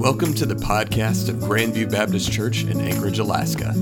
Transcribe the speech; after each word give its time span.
Welcome 0.00 0.32
to 0.36 0.46
the 0.46 0.54
podcast 0.54 1.28
of 1.28 1.34
Grandview 1.36 1.90
Baptist 1.90 2.32
Church 2.32 2.64
in 2.64 2.80
Anchorage, 2.80 3.18
Alaska. 3.18 3.74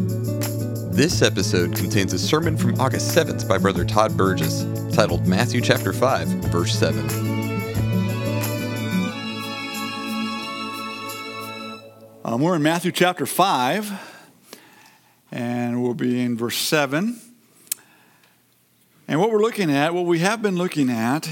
This 0.91 1.23
episode 1.23 1.77
contains 1.77 2.13
a 2.13 2.19
sermon 2.19 2.57
from 2.57 2.75
August 2.81 3.17
7th 3.17 3.49
by 3.49 3.57
Brother 3.57 3.85
Todd 3.85 4.17
Burgess 4.17 4.67
titled 4.93 5.29
Matthew 5.29 5.61
chapter 5.61 5.93
5, 5.93 6.27
verse 6.51 6.77
7. 6.77 7.09
Um, 12.25 12.41
we're 12.43 12.57
in 12.57 12.65
Matthew 12.65 12.91
chapter 12.91 13.25
5, 13.25 13.93
and 15.31 15.81
we'll 15.81 15.95
be 15.95 16.21
in 16.21 16.37
verse 16.37 16.59
7. 16.59 17.17
And 19.07 19.21
what 19.21 19.31
we're 19.31 19.41
looking 19.41 19.71
at, 19.71 19.95
what 19.95 20.05
we 20.05 20.19
have 20.19 20.43
been 20.43 20.57
looking 20.57 20.91
at, 20.91 21.29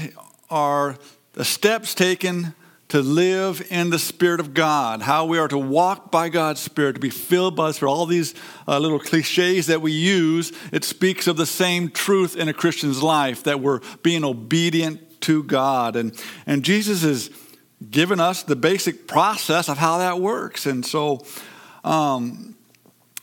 are 0.49 0.97
the 1.33 1.43
steps 1.43 1.93
taken 1.93 2.55
to 2.89 3.01
live 3.01 3.65
in 3.69 3.89
the 3.89 3.99
Spirit 3.99 4.39
of 4.39 4.53
God, 4.53 5.01
how 5.01 5.25
we 5.25 5.37
are 5.37 5.49
to 5.49 5.57
walk 5.57 6.09
by 6.09 6.29
God's 6.29 6.61
Spirit, 6.61 6.93
to 6.93 7.01
be 7.01 7.09
filled 7.09 7.55
by 7.55 7.67
the 7.67 7.73
Spirit. 7.73 7.91
All 7.91 8.05
these 8.05 8.33
uh, 8.67 8.79
little 8.79 8.99
cliches 8.99 9.67
that 9.67 9.81
we 9.81 9.91
use, 9.91 10.53
it 10.71 10.85
speaks 10.85 11.27
of 11.27 11.35
the 11.35 11.45
same 11.45 11.89
truth 11.89 12.37
in 12.37 12.47
a 12.47 12.53
Christian's 12.53 13.03
life 13.03 13.43
that 13.43 13.59
we're 13.59 13.81
being 14.03 14.23
obedient 14.23 15.21
to 15.21 15.43
God. 15.43 15.97
And, 15.97 16.17
and 16.45 16.63
Jesus 16.63 17.01
has 17.01 17.29
given 17.91 18.19
us 18.21 18.43
the 18.43 18.55
basic 18.55 19.05
process 19.05 19.67
of 19.67 19.77
how 19.77 19.97
that 19.97 20.21
works. 20.21 20.65
And 20.65 20.85
so, 20.85 21.25
um, 21.83 22.55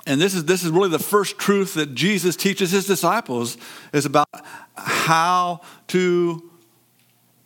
and 0.07 0.21
this 0.21 0.35
is, 0.35 0.45
this 0.45 0.63
is 0.63 0.71
really 0.71 0.91
the 0.91 0.99
first 0.99 1.39
truth 1.39 1.75
that 1.75 1.95
Jesus 1.95 2.37
teaches 2.37 2.71
his 2.71 2.87
disciples 2.87 3.57
is 3.95 4.05
about 4.05 4.29
how 4.77 5.63
to 5.89 6.51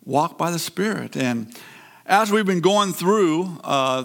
walk 0.03 0.37
by 0.37 0.51
the 0.51 0.59
Spirit. 0.59 1.15
And 1.15 1.55
as 2.09 2.31
we've 2.31 2.45
been 2.45 2.59
going 2.59 2.91
through 2.91 3.59
uh, 3.63 4.03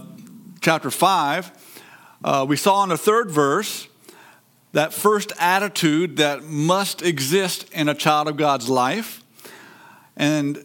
chapter 0.61 0.91
5, 0.91 1.81
uh, 2.23 2.45
we 2.47 2.55
saw 2.55 2.83
in 2.83 2.91
the 2.91 2.99
third 2.99 3.31
verse 3.31 3.89
that 4.73 4.93
first 4.93 5.33
attitude 5.39 6.19
that 6.19 6.45
must 6.45 7.01
exist 7.01 7.67
in 7.73 7.89
a 7.89 7.95
child 7.95 8.29
of 8.29 8.37
God's 8.37 8.69
life. 8.69 9.25
And 10.19 10.63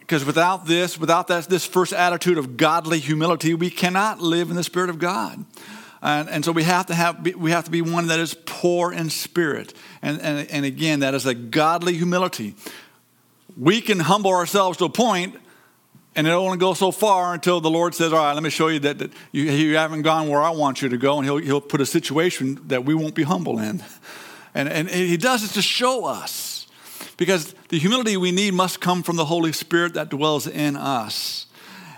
because 0.00 0.24
without 0.24 0.66
this, 0.66 0.98
without 0.98 1.28
that, 1.28 1.44
this 1.44 1.64
first 1.64 1.92
attitude 1.92 2.36
of 2.36 2.56
godly 2.56 2.98
humility, 2.98 3.54
we 3.54 3.70
cannot 3.70 4.20
live 4.20 4.50
in 4.50 4.56
the 4.56 4.64
Spirit 4.64 4.90
of 4.90 4.98
God. 4.98 5.44
And, 6.02 6.28
and 6.28 6.44
so 6.44 6.50
we 6.50 6.64
have 6.64 6.86
to 6.86 6.94
have 6.96 7.24
we 7.36 7.52
have 7.52 7.66
to 7.66 7.70
be 7.70 7.80
one 7.80 8.08
that 8.08 8.18
is 8.18 8.34
poor 8.34 8.92
in 8.92 9.08
spirit. 9.10 9.72
And, 10.02 10.20
and, 10.20 10.50
and 10.50 10.64
again, 10.64 11.00
that 11.00 11.14
is 11.14 11.26
a 11.26 11.34
godly 11.34 11.94
humility. 11.94 12.56
We 13.56 13.80
can 13.80 14.00
humble 14.00 14.32
ourselves 14.32 14.78
to 14.78 14.86
a 14.86 14.88
point 14.88 15.36
and 16.16 16.26
it 16.26 16.30
only 16.30 16.58
goes 16.58 16.78
so 16.78 16.90
far 16.90 17.34
until 17.34 17.60
the 17.60 17.70
Lord 17.70 17.94
says, 17.94 18.12
All 18.12 18.18
right, 18.18 18.32
let 18.32 18.42
me 18.42 18.50
show 18.50 18.68
you 18.68 18.80
that, 18.80 18.98
that 18.98 19.12
you, 19.32 19.44
you, 19.44 19.76
haven't 19.76 20.02
gone 20.02 20.28
where 20.28 20.42
I 20.42 20.50
want 20.50 20.82
you 20.82 20.88
to 20.88 20.96
go. 20.96 21.18
And 21.18 21.24
he'll, 21.24 21.36
he'll 21.38 21.60
put 21.60 21.80
a 21.80 21.86
situation 21.86 22.60
that 22.68 22.84
we 22.84 22.94
won't 22.94 23.14
be 23.14 23.22
humble 23.22 23.58
in. 23.58 23.82
And, 24.54 24.68
and 24.68 24.88
He 24.88 25.16
does 25.16 25.44
it 25.44 25.54
to 25.54 25.62
show 25.62 26.04
us. 26.06 26.66
Because 27.16 27.54
the 27.68 27.78
humility 27.78 28.16
we 28.16 28.32
need 28.32 28.54
must 28.54 28.80
come 28.80 29.02
from 29.02 29.16
the 29.16 29.26
Holy 29.26 29.52
Spirit 29.52 29.94
that 29.94 30.08
dwells 30.08 30.46
in 30.46 30.74
us. 30.74 31.46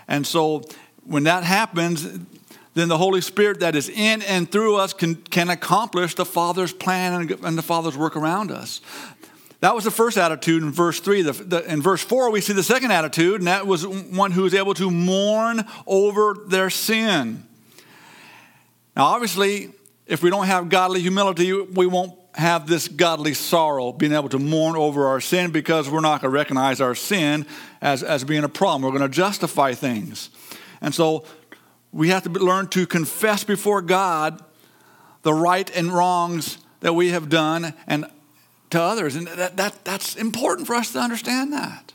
And 0.09 0.27
so 0.27 0.65
when 1.05 1.25
that 1.25 1.45
happens, 1.45 2.19
then 2.75 2.89
the 2.89 2.99
Holy 2.99 3.21
Spirit 3.21 3.61
that 3.61 3.77
is 3.77 3.89
in 3.89 4.23
and 4.23 4.51
through 4.51 4.77
us 4.77 4.93
can, 4.93 5.15
can 5.15 5.49
accomplish 5.49 6.15
the 6.17 6.25
Father's 6.25 6.73
plan 6.73 7.21
and, 7.21 7.31
and 7.45 7.57
the 7.57 7.63
Father's 7.63 7.97
work 7.97 8.17
around 8.17 8.51
us. 8.51 8.81
That 9.63 9.77
was 9.77 9.85
the 9.85 9.93
first 9.93 10.19
attitude 10.19 10.65
in 10.65 10.73
verse 10.73 10.99
3. 10.99 11.23
The, 11.23 11.33
the, 11.33 11.73
in 11.73 11.81
verse 11.81 12.03
4, 12.03 12.33
we 12.33 12.41
see 12.41 12.53
the 12.53 12.65
second 12.65 12.91
attitude, 12.91 13.37
and 13.41 13.47
that 13.47 13.65
was 13.65 13.87
one 13.87 14.33
who 14.33 14.43
was 14.43 14.55
able 14.55 14.75
to 14.75 14.91
mourn 14.91 15.65
over 15.87 16.35
their 16.49 16.69
sin. 16.69 17.47
Now, 18.97 19.05
obviously, 19.05 19.71
if 20.05 20.21
we 20.21 20.31
don't 20.31 20.47
have 20.47 20.69
godly 20.69 21.01
humility, 21.01 21.53
we 21.53 21.87
won't 21.87 22.19
have 22.35 22.67
this 22.67 22.89
godly 22.89 23.35
sorrow, 23.35 23.93
being 23.93 24.15
able 24.15 24.29
to 24.31 24.41
mourn 24.41 24.75
over 24.75 25.07
our 25.07 25.21
sin 25.21 25.53
because 25.53 25.89
we're 25.89 26.01
not 26.01 26.23
going 26.23 26.33
to 26.33 26.37
recognize 26.37 26.81
our 26.81 26.97
sin 26.97 27.47
as, 27.81 28.03
as 28.03 28.25
being 28.25 28.43
a 28.43 28.49
problem. 28.49 28.83
We're 28.83 28.99
going 28.99 29.09
to 29.09 29.17
justify 29.17 29.75
things. 29.75 30.31
And 30.81 30.93
so 30.93 31.25
we 31.93 32.09
have 32.09 32.25
to 32.25 32.31
learn 32.31 32.67
to 32.71 32.85
confess 32.85 33.45
before 33.45 33.81
God 33.81 34.43
the 35.23 35.33
right 35.33 35.71
and 35.77 35.93
wrongs 35.93 36.59
that 36.81 36.95
we 36.95 37.11
have 37.11 37.29
done 37.29 37.75
and 37.87 38.07
to 38.73 38.83
others. 38.83 39.17
And 39.17 39.27
that, 39.29 39.57
that, 39.57 39.85
that's 39.85 40.17
important 40.17 40.67
for 40.67 40.75
us 40.75 40.93
to 40.93 40.99
understand 40.99 41.53
that. 41.53 41.93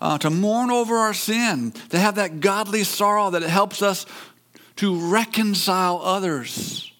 Uh, 0.00 0.18
to 0.18 0.28
mourn 0.28 0.70
over 0.70 0.96
our 0.96 1.14
sin, 1.14 1.72
to 1.90 1.98
have 1.98 2.16
that 2.16 2.40
godly 2.40 2.84
sorrow 2.84 3.30
that 3.30 3.42
it 3.42 3.48
helps 3.48 3.80
us 3.80 4.04
to 4.76 5.10
reconcile 5.10 6.00
others. 6.02 6.92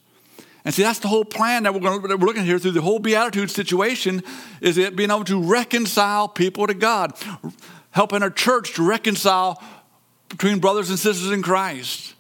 And 0.65 0.73
see, 0.73 0.83
that's 0.83 1.01
the 1.01 1.09
whole 1.09 1.25
plan 1.25 1.65
that 1.65 1.75
we're, 1.75 1.81
going 1.81 2.01
to, 2.01 2.09
that 2.09 2.19
we're 2.19 2.27
looking 2.27 2.45
here 2.45 2.59
through 2.59 2.71
the 2.71 2.81
whole 2.81 2.99
beatitude 2.99 3.51
situation 3.51 4.23
is 4.63 4.79
it 4.79 4.97
being 4.97 5.11
able 5.11 5.25
to 5.25 5.43
reconcile 5.43 6.29
people 6.29 6.67
to 6.67 6.75
God, 6.75 7.13
helping 7.91 8.23
our 8.23 8.31
church 8.31 8.75
to 8.75 8.87
reconcile 8.87 9.63
between 10.31 10.61
brothers 10.61 10.89
and 10.89 10.99
sisters 10.99 11.31
in 11.31 11.43
Christ. 11.43 12.15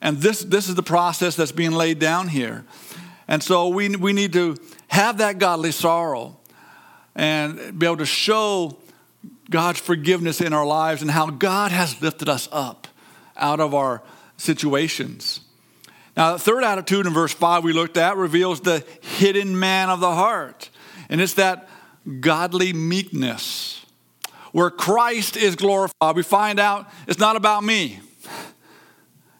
And 0.00 0.18
this, 0.18 0.40
this 0.40 0.68
is 0.68 0.74
the 0.74 0.82
process 0.82 1.36
that's 1.36 1.52
being 1.52 1.72
laid 1.72 1.98
down 1.98 2.28
here. 2.28 2.64
And 3.28 3.42
so 3.42 3.68
we, 3.68 3.94
we 3.96 4.12
need 4.12 4.32
to 4.34 4.56
have 4.88 5.18
that 5.18 5.38
godly 5.38 5.72
sorrow 5.72 6.36
and 7.14 7.78
be 7.78 7.86
able 7.86 7.98
to 7.98 8.06
show 8.06 8.76
God's 9.50 9.80
forgiveness 9.80 10.40
in 10.40 10.52
our 10.52 10.66
lives 10.66 11.02
and 11.02 11.10
how 11.10 11.30
God 11.30 11.70
has 11.70 12.00
lifted 12.00 12.28
us 12.28 12.48
up 12.52 12.88
out 13.36 13.60
of 13.60 13.74
our 13.74 14.02
situations. 14.36 15.40
Now, 16.16 16.32
the 16.34 16.38
third 16.38 16.64
attitude 16.64 17.06
in 17.06 17.12
verse 17.12 17.32
5 17.32 17.64
we 17.64 17.72
looked 17.72 17.96
at 17.96 18.16
reveals 18.16 18.60
the 18.60 18.84
hidden 19.00 19.58
man 19.58 19.90
of 19.90 20.00
the 20.00 20.12
heart, 20.12 20.70
and 21.08 21.20
it's 21.20 21.34
that 21.34 21.68
godly 22.20 22.72
meekness. 22.72 23.84
Where 24.52 24.70
Christ 24.70 25.36
is 25.36 25.56
glorified, 25.56 26.14
we 26.14 26.22
find 26.22 26.60
out 26.60 26.88
it's 27.08 27.18
not 27.18 27.34
about 27.34 27.64
me. 27.64 27.98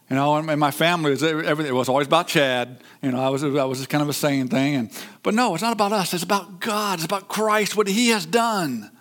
You 0.09 0.15
know, 0.15 0.35
and 0.35 0.59
my 0.59 0.69
family 0.69 1.11
was 1.11 1.23
everything. 1.23 1.65
It 1.65 1.75
was 1.75 1.89
always 1.89 2.05
about 2.05 2.27
Chad. 2.27 2.83
You 3.01 3.11
know, 3.11 3.19
I 3.19 3.29
was 3.29 3.43
I 3.43 3.63
was 3.63 3.79
just 3.79 3.89
kind 3.89 4.03
of 4.03 4.09
a 4.09 4.13
saying 4.13 4.49
thing, 4.49 4.75
and 4.75 4.91
but 5.23 5.33
no, 5.33 5.55
it's 5.55 5.63
not 5.63 5.73
about 5.73 5.91
us. 5.93 6.13
It's 6.13 6.23
about 6.23 6.59
God. 6.59 6.99
It's 6.99 7.05
about 7.05 7.27
Christ, 7.27 7.75
what 7.75 7.87
He 7.87 8.09
has 8.09 8.25
done, 8.25 8.91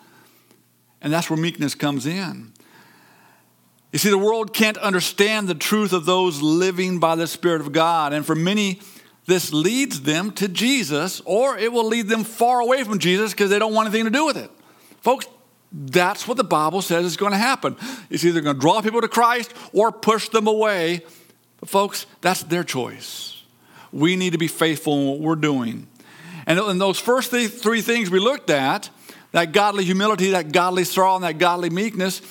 and 1.03 1.13
that's 1.13 1.29
where 1.29 1.39
meekness 1.39 1.75
comes 1.75 2.07
in. 2.07 2.53
You 3.93 3.99
see, 3.99 4.09
the 4.09 4.19
world 4.19 4.55
can't 4.55 4.79
understand 4.79 5.47
the 5.47 5.55
truth 5.55 5.93
of 5.93 6.07
those 6.07 6.41
living 6.41 6.99
by 7.01 7.17
the 7.17 7.27
Spirit 7.27 7.61
of 7.61 7.73
God, 7.73 8.15
and 8.15 8.25
for 8.25 8.35
many, 8.35 8.81
this 9.27 9.53
leads 9.53 10.01
them 10.01 10.33
to 10.33 10.49
Jesus, 10.49 11.21
or 11.27 11.59
it 11.59 11.71
will 11.71 11.87
lead 11.87 12.09
them 12.09 12.25
far 12.25 12.61
away 12.61 12.83
from 12.83 12.99
Jesus 12.99 13.33
because 13.33 13.51
they 13.51 13.59
don't 13.59 13.75
want 13.75 13.89
anything 13.89 14.07
to 14.07 14.11
do 14.11 14.25
with 14.25 14.39
it. 14.39 14.51
Folks, 15.03 15.27
that's 15.77 16.29
what 16.29 16.37
the 16.37 16.45
Bible 16.45 16.83
says 16.83 17.05
is 17.05 17.17
going 17.17 17.33
to 17.33 17.39
happen. 17.39 17.77
It's 18.09 18.25
either 18.25 18.41
going 18.41 18.55
to 18.55 18.61
draw 18.61 18.81
people 18.81 19.01
to 19.01 19.09
Christ 19.09 19.53
or 19.73 19.91
push 19.91 20.29
them 20.29 20.47
away. 20.47 21.03
But, 21.59 21.69
folks, 21.69 22.07
that's 22.21 22.45
their 22.45 22.63
choice. 22.63 23.43
We 23.93 24.15
need 24.15 24.31
to 24.31 24.39
be 24.39 24.47
faithful 24.47 24.97
in 24.99 25.07
what 25.09 25.19
we're 25.19 25.35
doing. 25.35 25.89
And 26.47 26.61
in 26.61 26.79
those 26.79 27.01
first 27.01 27.31
three 27.31 27.81
things 27.81 28.11
we 28.11 28.21
looked 28.21 28.51
at 28.51 28.91
that 29.33 29.51
godly 29.51 29.85
humility, 29.85 30.31
that 30.31 30.53
godly 30.53 30.85
sorrow, 30.85 31.17
and 31.17 31.25
that 31.25 31.39
godly 31.39 31.69
meekness 31.69 32.23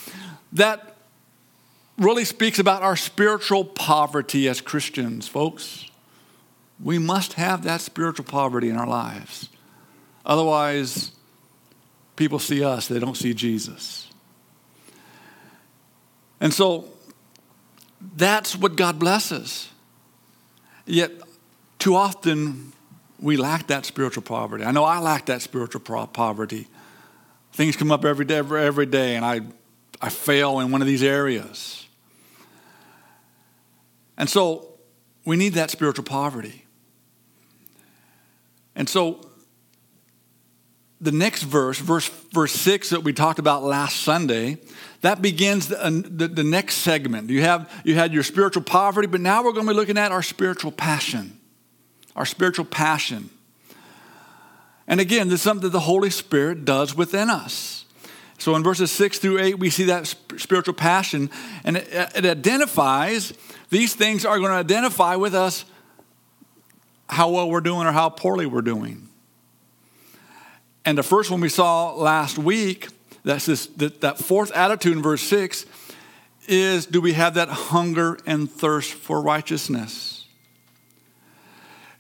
that 0.54 0.96
really 1.98 2.24
speaks 2.24 2.60
about 2.60 2.82
our 2.82 2.96
spiritual 2.96 3.66
poverty 3.66 4.48
as 4.48 4.62
Christians, 4.62 5.28
folks. 5.28 5.86
We 6.82 6.98
must 7.00 7.34
have 7.34 7.66
that 7.66 7.82
spiritual 7.82 8.24
poverty 8.24 8.70
in 8.70 8.78
our 8.78 8.88
lives. 8.88 9.50
Otherwise, 10.26 11.12
people 12.16 12.40
see 12.40 12.64
us, 12.64 12.88
they 12.88 13.00
don't 13.00 13.18
see 13.18 13.34
Jesus. 13.34 14.10
And 16.40 16.54
so 16.54 16.90
that's 18.16 18.56
what 18.56 18.76
God 18.76 19.00
blesses. 19.00 19.70
Yet, 20.86 21.12
too 21.80 21.96
often, 21.96 22.74
we 23.20 23.38
lack 23.38 23.68
that 23.68 23.86
spiritual 23.86 24.24
poverty. 24.24 24.66
I 24.66 24.72
know 24.72 24.84
I 24.84 25.00
lack 25.00 25.28
that 25.28 25.42
spiritual 25.42 25.80
poverty. 25.82 26.68
Things 27.54 27.78
come 27.78 27.92
up 27.92 28.04
every 28.04 28.26
day, 28.26 28.38
every, 28.38 28.86
day, 28.86 29.16
and 29.16 29.24
I, 29.24 29.42
I 30.02 30.10
fail 30.10 30.60
in 30.60 30.72
one 30.72 30.82
of 30.82 30.88
these 30.88 31.04
areas. 31.04 31.88
And 34.18 34.30
so, 34.30 34.74
we 35.26 35.38
need 35.38 35.54
that 35.54 35.72
spiritual 35.72 36.04
poverty. 36.04 36.66
And 38.76 38.90
so, 38.90 39.22
the 41.04 41.12
next 41.12 41.44
verse, 41.44 41.78
verse, 41.80 42.08
verse 42.32 42.54
6 42.54 42.92
that 42.92 43.04
we 43.04 43.12
talked 43.12 43.38
about 43.38 43.64
last 43.64 43.98
Sunday, 44.02 44.58
that 45.02 45.22
begins 45.22 45.68
the, 45.68 45.76
the, 46.10 46.30
the, 46.30 46.44
next 46.44 46.76
segment. 46.76 47.30
You, 47.30 47.42
have, 47.42 47.70
you 47.84 47.96
had 47.96 48.14
your 48.14 48.24
spiritual 48.24 48.64
poverty, 48.64 49.08
but 49.08 49.20
now 49.20 49.44
we're 49.44 49.52
going 49.52 49.66
to 49.66 49.74
be 49.74 49.76
looking 49.76 49.98
at 49.98 50.14
our 50.14 50.24
spiritual 50.24 50.72
passion. 50.72 51.40
Our 52.16 52.26
spiritual 52.26 52.66
passion. 52.66 53.30
And 54.88 55.02
again, 55.02 55.28
this 55.28 55.40
is 55.40 55.42
something 55.42 55.64
that 55.64 55.72
the 55.72 55.82
Holy 55.82 56.10
Spirit 56.10 56.64
does 56.64 56.96
within 56.96 57.30
us. 57.30 57.84
So 58.38 58.56
in 58.56 58.64
verses 58.64 58.92
6 58.92 59.20
through 59.20 59.40
8, 59.40 59.60
we 59.60 59.70
see 59.70 59.86
that 59.86 60.08
spiritual 60.38 60.74
passion, 60.74 61.30
and 61.64 61.78
it, 61.78 61.88
it 61.92 62.26
identifies, 62.26 63.34
these 63.70 63.94
things 63.94 64.26
are 64.26 64.38
going 64.38 64.52
to 64.52 64.58
identify 64.58 65.16
with 65.16 65.36
us 65.36 65.66
how 67.10 67.30
well 67.30 67.50
we're 67.50 67.62
doing 67.62 67.88
or 67.88 67.92
how 67.92 68.10
poorly 68.10 68.46
we're 68.46 68.62
doing. 68.62 69.10
And 70.86 70.98
the 70.98 71.04
first 71.04 71.32
one 71.32 71.40
we 71.42 71.50
saw 71.50 71.94
last 71.94 72.38
week, 72.38 72.90
that's 73.24 73.46
this, 73.46 73.68
that, 73.68 74.02
that 74.02 74.18
fourth 74.18 74.52
attitude 74.52 74.94
in 74.94 75.02
verse 75.02 75.22
6, 75.24 75.66
is 76.48 76.86
do 76.86 77.00
we 77.00 77.14
have 77.14 77.36
that 77.36 77.48
hunger 77.48 78.18
and 78.26 78.52
thirst 78.52 78.94
for 78.94 79.22
righteousness? 79.22 80.28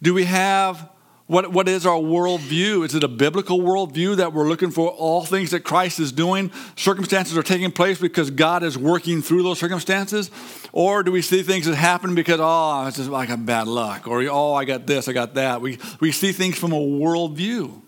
Do 0.02 0.14
we 0.14 0.26
have 0.26 0.90
what, 1.28 1.54
what 1.54 1.70
is 1.70 1.86
our 1.86 1.98
worldview? 1.98 2.86
Is 2.86 2.96
it 2.96 3.04
a 3.04 3.08
biblical 3.08 3.60
worldview 3.60 4.18
that 4.18 4.34
we're 4.34 4.50
looking 4.50 4.72
for 4.72 4.90
all 4.90 5.24
things 5.24 5.52
that 5.52 5.62
Christ 5.62 6.00
is 6.02 6.12
doing? 6.12 6.52
Circumstances 6.76 7.38
are 7.38 7.44
taking 7.44 7.72
place 7.72 7.98
because 7.98 8.30
God 8.30 8.62
is 8.62 8.78
working 8.78 9.22
through 9.22 9.44
those 9.44 9.58
circumstances? 9.58 10.30
Or 10.74 11.02
do 11.02 11.14
we 11.14 11.22
see 11.22 11.42
things 11.42 11.66
that 11.66 11.76
happen 11.76 12.14
because, 12.14 12.40
oh, 12.42 12.86
it's 12.88 12.98
just 12.98 13.10
like 13.10 13.30
a 13.30 13.38
bad 13.38 13.68
luck? 13.68 14.06
Or, 14.06 14.22
oh, 14.24 14.54
I 14.54 14.66
got 14.66 14.86
this, 14.86 15.08
I 15.08 15.14
got 15.14 15.36
that. 15.36 15.62
We, 15.62 15.80
we 16.02 16.12
see 16.12 16.34
things 16.34 16.58
from 16.58 16.74
a 16.74 16.80
worldview 16.80 17.83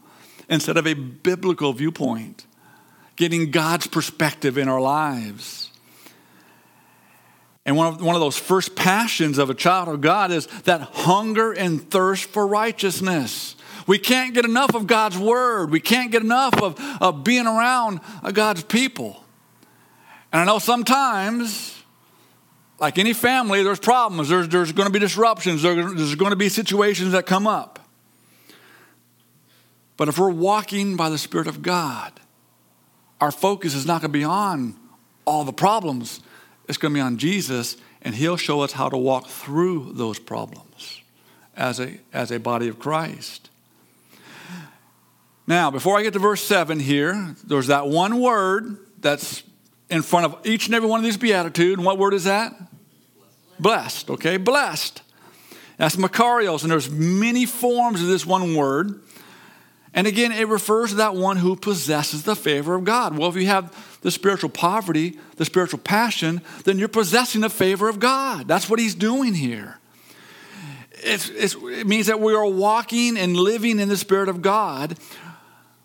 instead 0.50 0.78
of 0.78 0.88
a 0.88 0.94
biblical 0.94 1.74
viewpoint, 1.74 2.46
getting 3.16 3.52
God's 3.52 3.88
perspective 3.88 4.58
in 4.58 4.68
our 4.68 4.82
lives. 4.82 5.72
And 7.66 7.76
one 7.76 7.88
of, 7.88 8.02
one 8.02 8.16
of 8.16 8.22
those 8.22 8.38
first 8.38 8.76
passions 8.76 9.38
of 9.38 9.50
a 9.50 9.56
child 9.56 9.88
of 9.88 10.02
God 10.02 10.32
is 10.32 10.46
that 10.66 10.82
hunger 10.82 11.52
and 11.52 11.90
thirst 11.90 12.26
for 12.26 12.46
righteousness. 12.46 13.56
We 13.88 13.98
can't 13.98 14.34
get 14.34 14.46
enough 14.46 14.76
of 14.76 14.88
God's 14.88 15.18
word. 15.18 15.72
We 15.72 15.80
can't 15.80 16.12
get 16.12 16.22
enough 16.22 16.62
of, 16.62 16.80
of 17.02 17.24
being 17.24 17.48
around 17.48 18.02
uh, 18.24 18.32
God's 18.32 18.64
people. 18.64 19.24
And 20.32 20.42
I 20.42 20.46
know 20.46 20.60
sometimes, 20.60 21.82
like 22.80 22.98
any 22.98 23.14
family, 23.14 23.64
there's 23.64 23.80
problems, 23.80 24.30
there's, 24.30 24.50
there's 24.50 24.72
going 24.72 24.88
to 24.88 24.94
be 24.94 25.00
disruptions, 25.00 25.62
there's 25.62 26.16
going 26.16 26.32
to 26.32 26.36
be 26.36 26.50
situations 26.50 27.14
that 27.14 27.26
come 27.26 27.48
up. 27.48 27.75
But 29.98 30.08
if 30.10 30.18
we're 30.18 30.30
walking 30.30 30.96
by 30.96 31.10
the 31.10 31.18
Spirit 31.18 31.48
of 31.48 31.62
God, 31.62 32.12
our 33.22 33.32
focus 33.32 33.74
is 33.74 33.86
not 33.86 34.02
going 34.02 34.12
to 34.12 34.18
be 34.18 34.24
on 34.24 34.76
all 35.26 35.44
the 35.44 35.54
problems. 35.54 36.22
It's 36.68 36.78
going 36.78 36.94
to 36.94 36.98
be 36.98 37.02
on 37.02 37.18
Jesus, 37.18 37.78
and 38.02 38.14
He'll 38.14 38.38
show 38.38 38.62
us 38.62 38.74
how 38.74 38.90
to 38.90 38.98
walk 38.98 39.28
through 39.28 39.94
those 39.94 40.20
problems 40.20 41.02
as 41.56 41.80
a, 41.80 42.00
as 42.12 42.32
a 42.32 42.40
body 42.40 42.68
of 42.68 42.80
Christ. 42.80 43.50
Now, 45.48 45.70
before 45.70 45.98
I 45.98 46.04
get 46.04 46.14
to 46.14 46.20
verse 46.20 46.44
7 46.44 46.80
here, 46.80 47.36
there's 47.44 47.68
that 47.68 47.88
one 47.88 48.20
word 48.20 48.78
that's 49.00 49.44
in 49.90 50.02
front 50.02 50.26
of 50.26 50.46
each 50.46 50.66
and 50.66 50.76
every 50.76 50.90
one 50.90 51.00
of 51.00 51.04
these 51.04 51.18
Beatitudes. 51.18 51.78
And 51.78 51.86
what 51.86 52.00
word 52.00 52.14
is 52.16 52.24
that? 52.24 52.54
Blessed, 53.60 54.10
okay? 54.10 54.38
Blessed. 54.38 55.04
That's 55.78 55.98
Makarios, 55.98 56.64
and 56.64 56.72
there's 56.72 56.90
many 56.90 57.46
forms 57.46 58.02
of 58.02 58.08
this 58.08 58.26
one 58.26 58.56
word. 58.56 59.02
And 59.96 60.08
again, 60.08 60.34
it 60.34 60.50
refers 60.50 60.90
to 60.90 60.98
that 60.98 61.16
one 61.16 61.38
who 61.38 61.56
possesses 61.56 62.24
the 62.24 62.36
favor 62.36 62.76
of 62.76 62.84
God. 62.84 63.18
Well, 63.18 63.30
if 63.30 63.38
you 63.38 63.48
have 63.48 63.74
the 64.02 64.12
spiritual 64.12 64.50
poverty, 64.50 65.18
the 65.38 65.46
spiritual 65.46 65.80
passion, 65.80 66.42
then 66.66 66.78
you're 66.78 66.90
possessing 66.90 67.40
the 67.40 67.50
favor 67.50 67.88
of 67.88 68.00
God. 68.00 68.46
That's 68.46 68.70
what 68.70 68.78
he's 68.78 68.94
doing 68.94 69.34
here. 69.34 69.80
It's, 71.02 71.30
it's, 71.30 71.56
it 71.56 71.88
means 71.88 72.08
that 72.08 72.20
we 72.20 72.34
are 72.34 72.46
walking 72.46 73.18
and 73.18 73.38
living 73.38 73.80
in 73.80 73.88
the 73.88 73.96
Spirit 73.96 74.28
of 74.28 74.42
God, 74.42 74.98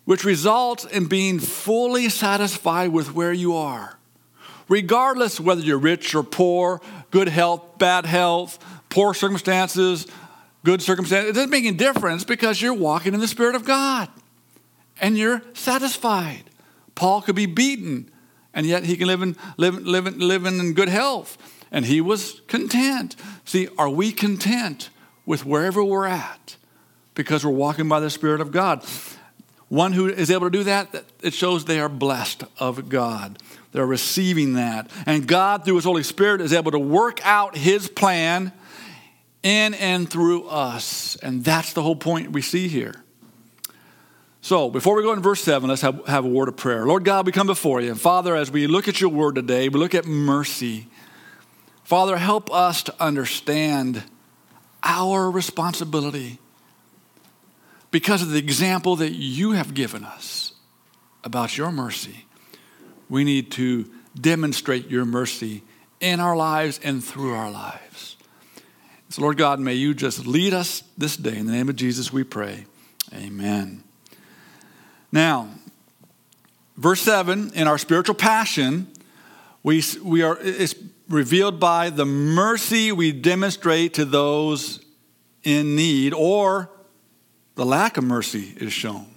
which 0.03 0.25
results 0.25 0.83
in 0.83 1.05
being 1.05 1.39
fully 1.39 2.09
satisfied 2.09 2.89
with 2.89 3.13
where 3.13 3.33
you 3.33 3.55
are. 3.55 3.97
Regardless 4.67 5.39
whether 5.39 5.61
you're 5.61 5.77
rich 5.77 6.15
or 6.15 6.23
poor, 6.23 6.81
good 7.11 7.29
health, 7.29 7.77
bad 7.77 8.05
health, 8.05 8.59
poor 8.89 9.13
circumstances, 9.13 10.05
good 10.63 10.81
circumstance. 10.81 11.29
It 11.29 11.33
doesn't 11.33 11.49
make 11.49 11.65
any 11.65 11.75
difference 11.75 12.23
because 12.23 12.61
you're 12.61 12.73
walking 12.73 13.13
in 13.13 13.19
the 13.19 13.27
Spirit 13.27 13.55
of 13.55 13.65
God 13.65 14.09
and 14.99 15.17
you're 15.17 15.41
satisfied. 15.53 16.43
Paul 16.95 17.21
could 17.21 17.35
be 17.35 17.45
beaten, 17.47 18.11
and 18.53 18.65
yet 18.65 18.83
he 18.83 18.95
can 18.95 19.07
live 19.07 19.21
in, 19.21 19.35
live, 19.57 19.75
live, 19.85 20.17
live 20.17 20.45
in 20.45 20.73
good 20.73 20.89
health. 20.89 21.37
And 21.71 21.85
he 21.85 22.01
was 22.01 22.41
content. 22.47 23.15
See, 23.45 23.69
are 23.77 23.89
we 23.89 24.11
content 24.11 24.89
with 25.25 25.45
wherever 25.45 25.83
we're 25.83 26.05
at 26.05 26.57
because 27.15 27.45
we're 27.45 27.51
walking 27.51 27.87
by 27.87 27.99
the 27.99 28.09
Spirit 28.09 28.41
of 28.41 28.51
God? 28.51 28.85
One 29.69 29.93
who 29.93 30.07
is 30.07 30.29
able 30.29 30.47
to 30.47 30.57
do 30.57 30.65
that, 30.65 31.05
it 31.23 31.33
shows 31.33 31.63
they 31.63 31.79
are 31.79 31.87
blessed 31.87 32.43
of 32.59 32.89
God. 32.89 33.41
They're 33.71 33.85
receiving 33.85 34.55
that. 34.55 34.91
And 35.05 35.25
God, 35.25 35.63
through 35.63 35.75
His 35.75 35.85
Holy 35.85 36.03
Spirit, 36.03 36.41
is 36.41 36.51
able 36.51 36.71
to 36.71 36.79
work 36.79 37.25
out 37.25 37.55
His 37.55 37.87
plan 37.87 38.51
in 39.43 39.73
and 39.73 40.09
through 40.09 40.47
us. 40.47 41.15
And 41.17 41.43
that's 41.43 41.73
the 41.73 41.81
whole 41.81 41.95
point 41.95 42.31
we 42.31 42.41
see 42.41 42.67
here. 42.67 43.03
So, 44.43 44.71
before 44.71 44.95
we 44.95 45.03
go 45.03 45.13
in 45.13 45.21
verse 45.21 45.41
7, 45.41 45.69
let's 45.69 45.83
have, 45.83 46.05
have 46.07 46.25
a 46.25 46.27
word 46.27 46.47
of 46.47 46.57
prayer. 46.57 46.85
Lord 46.85 47.03
God, 47.03 47.27
we 47.27 47.31
come 47.31 47.45
before 47.45 47.79
you. 47.79 47.91
And 47.91 48.01
Father, 48.01 48.35
as 48.35 48.49
we 48.49 48.65
look 48.65 48.87
at 48.87 48.99
your 48.99 49.11
word 49.11 49.35
today, 49.35 49.69
we 49.69 49.79
look 49.79 49.93
at 49.93 50.05
mercy. 50.05 50.87
Father, 51.83 52.17
help 52.17 52.51
us 52.51 52.81
to 52.83 52.95
understand 52.99 54.03
our 54.81 55.29
responsibility 55.29 56.39
because 57.91 58.23
of 58.23 58.31
the 58.31 58.39
example 58.39 58.95
that 58.95 59.11
you 59.11 59.51
have 59.51 59.75
given 59.75 60.03
us 60.03 60.53
about 61.23 61.55
your 61.55 61.71
mercy. 61.71 62.25
We 63.09 63.23
need 63.23 63.51
to 63.51 63.91
demonstrate 64.19 64.89
your 64.89 65.05
mercy 65.05 65.61
in 65.99 66.19
our 66.19 66.35
lives 66.35 66.79
and 66.83 67.03
through 67.03 67.33
our 67.33 67.51
lives. 67.51 68.10
So, 69.11 69.23
Lord 69.23 69.37
God, 69.37 69.59
may 69.59 69.73
you 69.73 69.93
just 69.93 70.25
lead 70.25 70.53
us 70.53 70.83
this 70.97 71.17
day. 71.17 71.37
In 71.37 71.45
the 71.45 71.51
name 71.51 71.67
of 71.67 71.75
Jesus, 71.75 72.13
we 72.13 72.23
pray. 72.23 72.65
Amen. 73.13 73.83
Now, 75.11 75.49
verse 76.77 77.01
7 77.01 77.51
in 77.53 77.67
our 77.67 77.77
spiritual 77.77 78.15
passion, 78.15 78.87
we, 79.63 79.83
we 80.01 80.21
are, 80.21 80.37
it's 80.39 80.75
revealed 81.09 81.59
by 81.59 81.89
the 81.89 82.05
mercy 82.05 82.93
we 82.93 83.11
demonstrate 83.11 83.95
to 83.95 84.05
those 84.05 84.79
in 85.43 85.75
need, 85.75 86.13
or 86.13 86.69
the 87.55 87.65
lack 87.65 87.97
of 87.97 88.05
mercy 88.05 88.53
is 88.61 88.71
shown. 88.71 89.10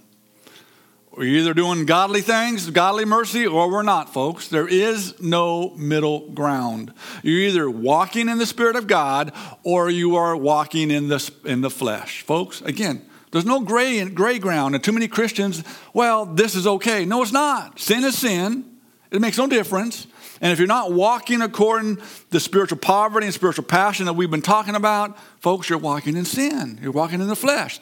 We're 1.17 1.37
either 1.37 1.53
doing 1.53 1.85
godly 1.85 2.19
things, 2.19 2.69
godly 2.69 3.05
mercy, 3.05 3.47
or 3.47 3.71
we're 3.71 3.83
not, 3.83 4.11
folks. 4.11 4.49
There 4.49 4.67
is 4.67 5.17
no 5.21 5.69
middle 5.77 6.29
ground. 6.31 6.93
You're 7.23 7.39
either 7.39 7.69
walking 7.69 8.27
in 8.27 8.37
the 8.37 8.45
Spirit 8.45 8.75
of 8.75 8.85
God 8.85 9.31
or 9.63 9.89
you 9.89 10.17
are 10.17 10.35
walking 10.35 10.91
in 10.91 11.07
the, 11.07 11.33
in 11.45 11.61
the 11.61 11.69
flesh. 11.69 12.23
Folks, 12.23 12.59
again, 12.61 13.01
there's 13.31 13.45
no 13.45 13.61
gray, 13.61 14.03
gray 14.09 14.39
ground. 14.39 14.75
And 14.75 14.83
too 14.83 14.91
many 14.91 15.07
Christians, 15.07 15.63
well, 15.93 16.25
this 16.25 16.53
is 16.53 16.67
okay. 16.67 17.05
No, 17.05 17.21
it's 17.21 17.31
not. 17.31 17.79
Sin 17.79 18.03
is 18.03 18.17
sin. 18.17 18.65
It 19.09 19.21
makes 19.21 19.37
no 19.37 19.47
difference. 19.47 20.07
And 20.41 20.51
if 20.51 20.59
you're 20.59 20.67
not 20.67 20.91
walking 20.91 21.41
according 21.41 21.95
to 21.95 22.03
the 22.31 22.41
spiritual 22.41 22.79
poverty 22.79 23.25
and 23.25 23.33
spiritual 23.33 23.63
passion 23.63 24.05
that 24.07 24.13
we've 24.13 24.29
been 24.29 24.41
talking 24.41 24.75
about, 24.75 25.17
folks, 25.39 25.69
you're 25.69 25.79
walking 25.79 26.17
in 26.17 26.25
sin. 26.25 26.77
You're 26.81 26.91
walking 26.91 27.21
in 27.21 27.29
the 27.29 27.37
flesh 27.37 27.79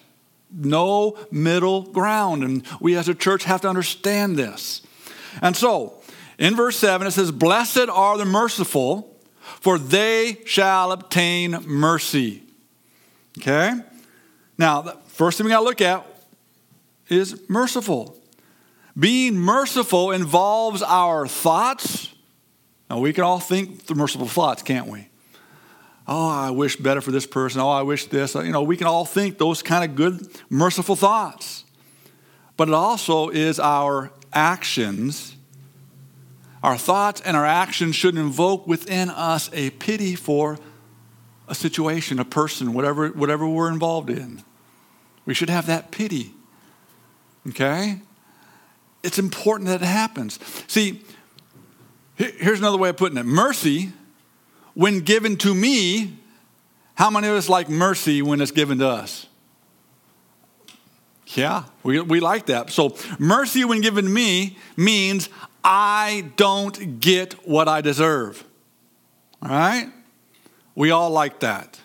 no 0.54 1.18
middle 1.32 1.84
ground. 1.84 2.44
And 2.44 2.64
we 2.80 2.96
as 2.96 3.10
a 3.10 3.16
church 3.16 3.44
have 3.46 3.62
to 3.62 3.70
understand 3.70 4.38
this. 4.38 4.82
And 5.42 5.56
so, 5.56 6.02
in 6.38 6.56
verse 6.56 6.78
7, 6.78 7.08
it 7.08 7.12
says, 7.12 7.32
Blessed 7.32 7.90
are 7.90 8.18
the 8.18 8.26
merciful, 8.26 9.18
for 9.40 9.78
they 9.78 10.40
shall 10.46 10.92
obtain 10.92 11.52
mercy. 11.66 12.44
Okay? 13.40 13.74
Now, 14.58 14.82
the 14.82 14.98
first 15.08 15.38
thing 15.38 15.46
we 15.46 15.52
got 15.52 15.60
to 15.60 15.66
look 15.66 15.82
at 15.82 16.06
is 17.10 17.42
merciful. 17.50 18.18
Being 18.98 19.38
merciful 19.38 20.12
involves 20.12 20.82
our 20.84 21.28
thoughts. 21.28 22.10
Now, 22.90 23.00
we 23.00 23.12
can 23.14 23.24
all 23.24 23.40
think 23.40 23.88
the 23.88 23.96
merciful 23.96 24.28
thoughts, 24.28 24.62
can't 24.62 24.88
we? 24.88 25.08
Oh, 26.08 26.30
I 26.30 26.52
wish 26.52 26.76
better 26.76 27.02
for 27.02 27.12
this 27.12 27.26
person. 27.26 27.62
Oh, 27.62 27.70
I 27.70 27.84
wish 27.84 28.06
this. 28.08 28.36
You 28.36 28.52
know, 28.52 28.64
we 28.64 28.78
can 28.78 28.88
all 28.88 29.06
think 29.06 29.38
those 29.38 29.62
kind 29.62 29.90
of 29.90 29.96
good, 29.96 30.28
merciful 30.50 30.96
thoughts. 30.96 31.64
But 32.58 32.68
it 32.68 32.74
also 32.74 33.30
is 33.30 33.60
our 33.60 34.12
actions. 34.32 35.36
Our 36.62 36.78
thoughts 36.78 37.22
and 37.22 37.36
our 37.36 37.46
actions 37.46 37.96
should 37.96 38.16
invoke 38.16 38.68
within 38.68 39.10
us 39.10 39.50
a 39.54 39.72
pity 39.72 40.16
for 40.16 40.58
a 41.48 41.56
situation, 41.56 42.20
a 42.20 42.26
person, 42.26 42.74
whatever, 42.74 43.10
whatever 43.10 43.48
we're 43.48 43.72
involved 43.72 44.10
in. 44.10 44.44
We 45.26 45.34
should 45.34 45.50
have 45.50 45.68
that 45.68 45.92
pity. 45.92 46.34
Okay? 47.50 48.00
It's 49.04 49.20
important 49.20 49.68
that 49.68 49.82
it 49.82 49.86
happens. 49.86 50.40
See, 50.68 51.02
here's 52.16 52.60
another 52.60 52.78
way 52.78 52.90
of 52.90 52.98
putting 52.98 53.18
it 53.18 53.26
mercy 53.26 53.92
when 54.74 55.00
given 55.00 55.38
to 55.38 55.54
me, 55.54 56.18
how 56.96 57.10
many 57.10 57.28
of 57.28 57.36
us 57.36 57.50
like 57.50 57.70
mercy 57.70 58.22
when 58.22 58.42
it's 58.42 58.52
given 58.52 58.80
to 58.80 58.88
us? 58.88 59.28
Yeah, 61.28 61.64
we, 61.82 62.00
we 62.00 62.20
like 62.20 62.48
that. 62.48 62.70
So, 62.70 62.96
mercy 63.18 63.66
when 63.66 63.82
given 63.82 64.06
to 64.06 64.12
me 64.12 64.58
means 64.78 65.30
I 65.64 66.32
don't 66.36 67.00
get 67.00 67.48
what 67.48 67.68
I 67.68 67.82
deserve. 67.82 68.44
All 69.42 69.50
right? 69.50 69.90
We 70.76 70.92
all 70.92 71.10
like 71.10 71.40
that. 71.40 71.80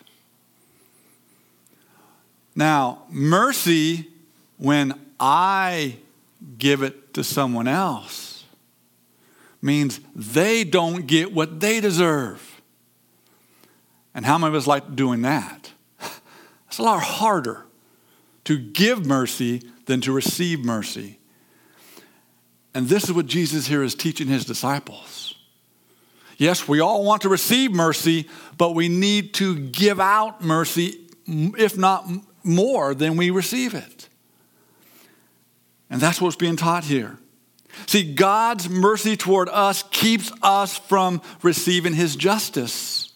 Now, 2.55 3.03
mercy, 3.09 4.09
when 4.57 4.99
I 5.19 5.95
give 6.57 6.83
it 6.83 7.13
to 7.13 7.23
someone 7.23 7.67
else, 7.67 8.43
means 9.61 9.99
they 10.15 10.63
don't 10.63 11.07
get 11.07 11.33
what 11.33 11.59
they 11.59 11.79
deserve. 11.79 12.58
And 14.19 14.25
how 14.25 14.37
many 14.37 14.49
of 14.49 14.55
us 14.55 14.67
like 14.67 14.97
doing 14.97 15.21
that? 15.21 15.71
It's 16.67 16.77
a 16.77 16.83
lot 16.83 17.01
harder 17.01 17.65
to 18.43 18.59
give 18.59 19.05
mercy 19.05 19.61
than 19.85 20.01
to 20.01 20.11
receive 20.11 20.59
mercy. 20.59 21.19
And 22.73 22.89
this 22.89 23.05
is 23.05 23.13
what 23.13 23.27
Jesus 23.27 23.67
here 23.67 23.81
is 23.81 23.95
teaching 23.95 24.27
his 24.27 24.43
disciples. 24.43 25.35
Yes, 26.35 26.67
we 26.67 26.81
all 26.81 27.05
want 27.05 27.21
to 27.21 27.29
receive 27.29 27.71
mercy, 27.71 28.27
but 28.57 28.75
we 28.75 28.89
need 28.89 29.35
to 29.35 29.57
give 29.57 30.01
out 30.01 30.43
mercy, 30.43 30.99
if 31.25 31.77
not 31.77 32.05
more 32.43 32.93
than 32.93 33.15
we 33.15 33.29
receive 33.29 33.73
it. 33.73 34.09
And 35.89 36.01
that's 36.01 36.19
what's 36.19 36.35
being 36.35 36.57
taught 36.57 36.83
here. 36.83 37.17
See, 37.85 38.13
God's 38.15 38.69
mercy 38.69 39.15
toward 39.15 39.47
us 39.47 39.81
keeps 39.91 40.29
us 40.43 40.77
from 40.77 41.21
receiving 41.41 41.93
his 41.93 42.17
justice. 42.17 43.08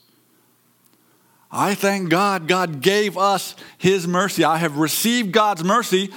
I 1.56 1.76
thank 1.76 2.10
God, 2.10 2.48
God 2.48 2.82
gave 2.82 3.16
us 3.16 3.56
his 3.78 4.08
mercy. 4.08 4.44
I 4.44 4.58
have 4.58 4.78
received 4.78 5.32
God's 5.32 5.64
mercy 5.64 6.10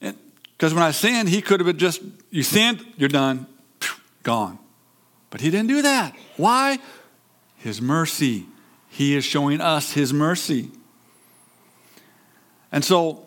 because 0.00 0.72
when 0.72 0.84
I 0.84 0.92
sinned, 0.92 1.28
he 1.28 1.42
could 1.42 1.58
have 1.58 1.66
been 1.66 1.76
just, 1.76 2.00
you 2.30 2.44
sinned, 2.44 2.86
you're 2.96 3.08
done, 3.08 3.48
gone. 4.22 4.60
But 5.30 5.40
he 5.40 5.50
didn't 5.50 5.66
do 5.66 5.82
that. 5.82 6.14
Why? 6.36 6.78
His 7.56 7.82
mercy. 7.82 8.46
He 8.88 9.16
is 9.16 9.24
showing 9.24 9.60
us 9.60 9.90
his 9.90 10.12
mercy. 10.12 10.70
And 12.70 12.84
so 12.84 13.26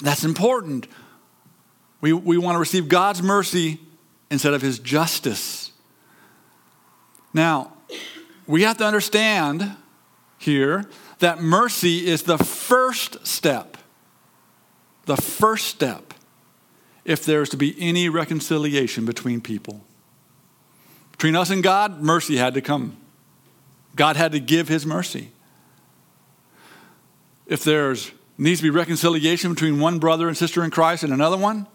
that's 0.00 0.24
important. 0.24 0.88
We, 2.00 2.12
we 2.12 2.36
want 2.36 2.56
to 2.56 2.58
receive 2.58 2.88
God's 2.88 3.22
mercy 3.22 3.78
instead 4.28 4.54
of 4.54 4.62
his 4.62 4.80
justice. 4.80 5.70
Now, 7.32 7.74
we 8.48 8.62
have 8.62 8.78
to 8.78 8.84
understand 8.84 9.76
here 10.38 10.88
that 11.18 11.40
mercy 11.40 12.06
is 12.06 12.22
the 12.22 12.38
first 12.38 13.26
step. 13.26 13.76
The 15.06 15.16
first 15.16 15.66
step 15.66 16.14
if 17.04 17.24
there's 17.24 17.48
to 17.48 17.56
be 17.56 17.74
any 17.78 18.08
reconciliation 18.08 19.04
between 19.04 19.40
people. 19.40 19.82
Between 21.12 21.34
us 21.34 21.50
and 21.50 21.62
God, 21.62 22.00
mercy 22.00 22.36
had 22.36 22.54
to 22.54 22.60
come. 22.60 22.96
God 23.96 24.16
had 24.16 24.32
to 24.32 24.40
give 24.40 24.68
his 24.68 24.86
mercy. 24.86 25.32
If 27.46 27.64
there's 27.64 28.12
needs 28.36 28.60
to 28.60 28.64
be 28.64 28.70
reconciliation 28.70 29.52
between 29.52 29.80
one 29.80 29.98
brother 29.98 30.28
and 30.28 30.36
sister 30.36 30.62
in 30.62 30.70
Christ 30.70 31.02
and 31.02 31.12
another 31.12 31.36
one, 31.36 31.66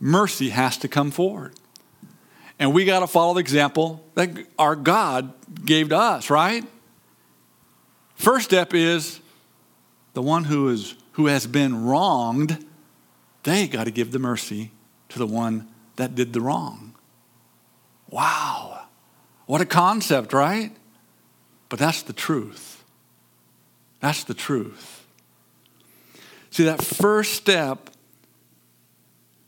mercy 0.00 0.48
has 0.50 0.78
to 0.78 0.88
come 0.88 1.10
forward. 1.10 1.52
And 2.58 2.72
we 2.72 2.84
got 2.86 3.00
to 3.00 3.06
follow 3.06 3.34
the 3.34 3.40
example 3.40 4.02
that 4.14 4.30
our 4.58 4.74
God 4.74 5.34
gave 5.64 5.90
to 5.90 5.98
us, 5.98 6.30
right? 6.30 6.64
First 8.16 8.46
step 8.46 8.74
is 8.74 9.20
the 10.14 10.22
one 10.22 10.44
who 10.44 10.68
is 10.68 10.94
who 11.12 11.26
has 11.28 11.46
been 11.46 11.86
wronged, 11.86 12.66
they 13.44 13.66
got 13.66 13.84
to 13.84 13.90
give 13.90 14.12
the 14.12 14.18
mercy 14.18 14.70
to 15.08 15.18
the 15.18 15.26
one 15.26 15.66
that 15.96 16.14
did 16.14 16.34
the 16.34 16.40
wrong. 16.42 16.94
Wow. 18.10 18.86
What 19.46 19.62
a 19.62 19.64
concept, 19.64 20.34
right? 20.34 20.72
But 21.70 21.78
that's 21.78 22.02
the 22.02 22.12
truth. 22.12 22.84
That's 24.00 24.24
the 24.24 24.34
truth. 24.34 25.06
See, 26.50 26.64
that 26.64 26.82
first 26.82 27.32
step 27.32 27.90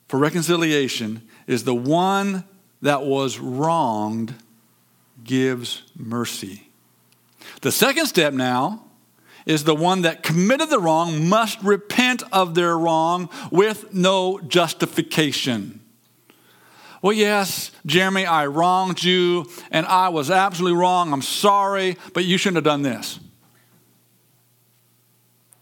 for 0.08 0.18
reconciliation 0.18 1.22
is 1.46 1.64
the 1.64 1.74
one 1.74 2.44
that 2.80 3.02
was 3.02 3.38
wronged 3.38 4.34
gives 5.22 5.82
mercy. 5.96 6.67
The 7.60 7.72
second 7.72 8.06
step 8.06 8.32
now 8.32 8.84
is 9.46 9.64
the 9.64 9.74
one 9.74 10.02
that 10.02 10.22
committed 10.22 10.70
the 10.70 10.78
wrong 10.78 11.28
must 11.28 11.60
repent 11.62 12.22
of 12.32 12.54
their 12.54 12.76
wrong 12.76 13.30
with 13.50 13.94
no 13.94 14.40
justification. 14.40 15.80
Well, 17.00 17.12
yes, 17.12 17.70
Jeremy, 17.86 18.26
I 18.26 18.46
wronged 18.46 19.02
you 19.02 19.46
and 19.70 19.86
I 19.86 20.08
was 20.08 20.30
absolutely 20.30 20.78
wrong. 20.78 21.12
I'm 21.12 21.22
sorry, 21.22 21.96
but 22.12 22.24
you 22.24 22.36
shouldn't 22.36 22.56
have 22.56 22.64
done 22.64 22.82
this. 22.82 23.20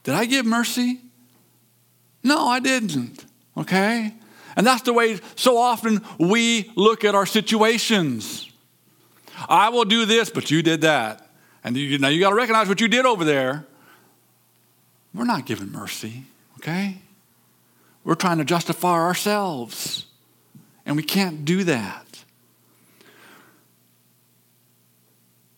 Did 0.02 0.14
I 0.14 0.24
give 0.24 0.46
mercy? 0.46 1.00
No, 2.22 2.48
I 2.48 2.60
didn't. 2.60 3.24
Okay? 3.56 4.14
And 4.56 4.66
that's 4.66 4.82
the 4.82 4.92
way 4.92 5.20
so 5.36 5.58
often 5.58 6.02
we 6.18 6.72
look 6.74 7.04
at 7.04 7.14
our 7.14 7.26
situations. 7.26 8.50
I 9.48 9.68
will 9.68 9.84
do 9.84 10.06
this, 10.06 10.30
but 10.30 10.50
you 10.50 10.62
did 10.62 10.80
that. 10.80 11.25
And 11.66 11.76
you, 11.76 11.98
now 11.98 12.06
you 12.06 12.20
got 12.20 12.30
to 12.30 12.36
recognize 12.36 12.68
what 12.68 12.80
you 12.80 12.86
did 12.86 13.04
over 13.04 13.24
there. 13.24 13.66
We're 15.12 15.24
not 15.24 15.46
giving 15.46 15.72
mercy, 15.72 16.22
okay? 16.58 16.98
We're 18.04 18.14
trying 18.14 18.38
to 18.38 18.44
justify 18.44 18.92
ourselves. 18.92 20.06
And 20.86 20.94
we 20.94 21.02
can't 21.02 21.44
do 21.44 21.64
that. 21.64 22.22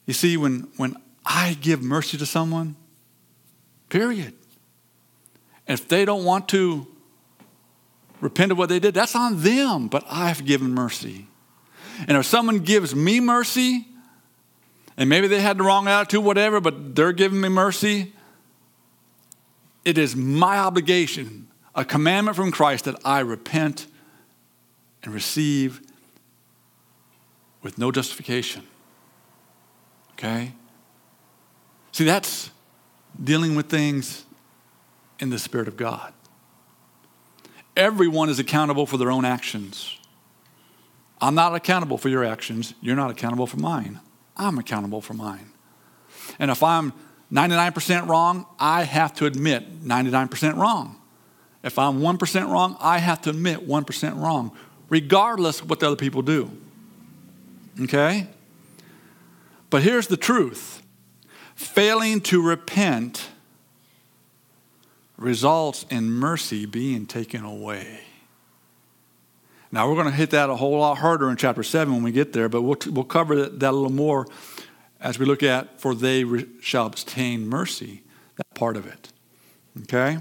You 0.06 0.14
see, 0.14 0.38
when, 0.38 0.68
when 0.78 0.96
I 1.26 1.58
give 1.60 1.82
mercy 1.82 2.16
to 2.16 2.24
someone, 2.24 2.76
period, 3.90 4.32
if 5.66 5.88
they 5.88 6.06
don't 6.06 6.24
want 6.24 6.48
to 6.48 6.86
repent 8.22 8.50
of 8.50 8.56
what 8.56 8.70
they 8.70 8.78
did, 8.78 8.94
that's 8.94 9.14
on 9.14 9.42
them, 9.42 9.88
but 9.88 10.06
I've 10.10 10.46
given 10.46 10.70
mercy. 10.70 11.26
And 12.06 12.16
if 12.16 12.24
someone 12.24 12.60
gives 12.60 12.94
me 12.94 13.20
mercy, 13.20 13.84
and 14.98 15.08
maybe 15.08 15.28
they 15.28 15.40
had 15.40 15.58
the 15.58 15.62
wrong 15.62 15.86
attitude, 15.86 16.24
whatever, 16.24 16.60
but 16.60 16.96
they're 16.96 17.12
giving 17.12 17.40
me 17.40 17.48
mercy, 17.48 18.12
it 19.84 19.96
is 19.96 20.16
my 20.16 20.58
obligation, 20.58 21.46
a 21.76 21.84
commandment 21.84 22.36
from 22.36 22.50
Christ, 22.50 22.84
that 22.86 22.96
I 23.04 23.20
repent 23.20 23.86
and 25.04 25.14
receive 25.14 25.80
with 27.62 27.78
no 27.78 27.92
justification. 27.92 28.66
Okay? 30.14 30.52
See, 31.92 32.04
that's 32.04 32.50
dealing 33.22 33.54
with 33.54 33.68
things 33.68 34.24
in 35.20 35.30
the 35.30 35.38
Spirit 35.38 35.68
of 35.68 35.76
God. 35.76 36.12
Everyone 37.76 38.28
is 38.28 38.40
accountable 38.40 38.84
for 38.84 38.96
their 38.96 39.12
own 39.12 39.24
actions. 39.24 39.96
I'm 41.20 41.36
not 41.36 41.54
accountable 41.54 41.98
for 41.98 42.08
your 42.08 42.24
actions. 42.24 42.74
You're 42.80 42.96
not 42.96 43.12
accountable 43.12 43.46
for 43.46 43.58
mine. 43.58 44.00
I'm 44.38 44.58
accountable 44.58 45.00
for 45.00 45.14
mine. 45.14 45.50
And 46.38 46.50
if 46.50 46.62
I'm 46.62 46.92
99% 47.32 48.08
wrong, 48.08 48.46
I 48.58 48.84
have 48.84 49.14
to 49.14 49.26
admit 49.26 49.84
99% 49.84 50.56
wrong. 50.56 51.00
If 51.62 51.78
I'm 51.78 52.00
1% 52.00 52.50
wrong, 52.50 52.76
I 52.80 52.98
have 52.98 53.20
to 53.22 53.30
admit 53.30 53.66
1% 53.66 54.22
wrong, 54.22 54.56
regardless 54.88 55.60
of 55.60 55.68
what 55.68 55.80
the 55.80 55.86
other 55.86 55.96
people 55.96 56.22
do. 56.22 56.50
Okay? 57.80 58.28
But 59.70 59.82
here's 59.82 60.06
the 60.06 60.16
truth 60.16 60.82
failing 61.54 62.20
to 62.20 62.40
repent 62.40 63.28
results 65.16 65.84
in 65.90 66.10
mercy 66.10 66.64
being 66.64 67.04
taken 67.04 67.44
away. 67.44 68.07
Now, 69.70 69.88
we're 69.88 69.96
going 69.96 70.06
to 70.06 70.12
hit 70.12 70.30
that 70.30 70.48
a 70.48 70.56
whole 70.56 70.78
lot 70.78 70.98
harder 70.98 71.30
in 71.30 71.36
chapter 71.36 71.62
7 71.62 71.92
when 71.92 72.02
we 72.02 72.12
get 72.12 72.32
there, 72.32 72.48
but 72.48 72.62
we'll, 72.62 72.78
we'll 72.90 73.04
cover 73.04 73.36
that, 73.36 73.60
that 73.60 73.70
a 73.70 73.76
little 73.76 73.92
more 73.92 74.26
as 75.00 75.18
we 75.18 75.26
look 75.26 75.42
at 75.42 75.80
for 75.80 75.94
they 75.94 76.24
shall 76.60 76.86
obtain 76.86 77.46
mercy, 77.46 78.02
that 78.36 78.54
part 78.54 78.76
of 78.76 78.86
it. 78.86 79.12
Okay? 79.82 80.18